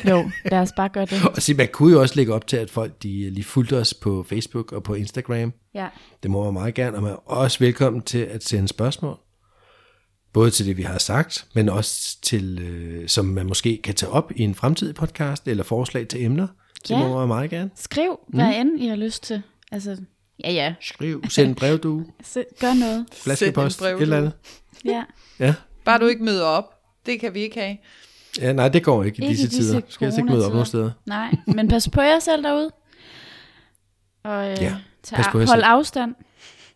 [0.08, 1.24] Jo, lad os bare gøre det.
[1.36, 3.94] Og sige, man kunne jo også lægge op til, at folk de lige fulgte os
[3.94, 5.52] på Facebook og på Instagram.
[5.74, 5.88] Ja.
[6.22, 9.18] Det må man meget gerne, og man er også velkommen til at sende spørgsmål.
[10.32, 14.10] Både til det, vi har sagt, men også til, øh, som man måske kan tage
[14.10, 16.46] op i en fremtidig podcast, eller forslag til emner.
[16.82, 16.98] Det Ja.
[16.98, 17.70] må man meget gerne.
[17.76, 19.42] Skriv, hvad end I har lyst til.
[19.72, 19.96] Altså,
[20.44, 20.74] Ja, ja.
[20.80, 22.04] Skriv, send en brev, du.
[22.60, 23.06] Gør noget.
[23.12, 24.32] Flaskepost, Send en brev, et eller andet.
[24.84, 25.04] Ja.
[25.38, 25.54] Ja.
[25.84, 26.64] Bare du ikke møder op.
[27.06, 27.76] Det kan vi ikke have.
[28.40, 29.80] ja, nej, det går ikke i Ikke i disse disse tider.
[29.88, 30.90] Skal jeg ikke møde op nogen steder.
[31.06, 32.70] Nej, men pas på jer selv derude.
[34.24, 35.64] Og øh, Ja, tag, pas på jer hold selv.
[35.66, 36.14] afstand.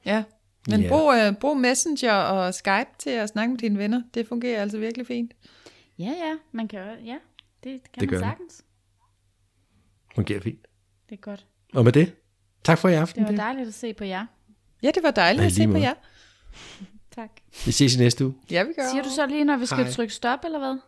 [0.06, 0.22] Ja.
[0.68, 0.88] Men Ja.
[0.88, 4.02] brug, uh, brug Messenger og Skype til at snakke med dine venner.
[4.14, 5.32] Det fungerer altså virkelig fint.
[5.98, 7.16] Ja, ja, man kan jo, ja,
[7.64, 8.28] det kan Det gør man det.
[8.30, 8.64] sagtens.
[10.14, 10.66] Fungerer fint.
[11.08, 11.46] Det er godt.
[11.74, 12.12] Og med det,
[12.64, 13.24] tak for i aften.
[13.26, 14.26] Det var dejligt at se på jer.
[14.82, 15.82] Ja, det var dejligt Ja, at se lige på måde.
[15.84, 15.94] jer.
[17.14, 17.30] Tak.
[17.66, 18.34] Vi ses i næste uge.
[18.50, 18.82] Ja, vi gør.
[18.90, 19.90] Siger du så lige, når vi skal Hej.
[19.92, 20.78] trykke stop, eller hvad?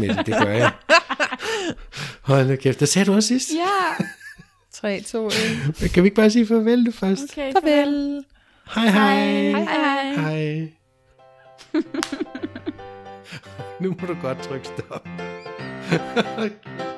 [0.00, 0.72] Men det gør jeg.
[2.30, 3.50] Hold nu kæft, det sagde du også sidst.
[3.54, 4.04] Ja.
[4.72, 5.32] 3, 2, 1.
[5.80, 7.22] Men Kan vi ikke bare sige farvel nu først?
[7.32, 8.24] Okay, Farvel.
[8.74, 9.50] Hej hej.
[9.50, 10.14] Hej, hej.
[10.14, 10.72] Hej.
[13.80, 15.08] nu må du godt trykke stop.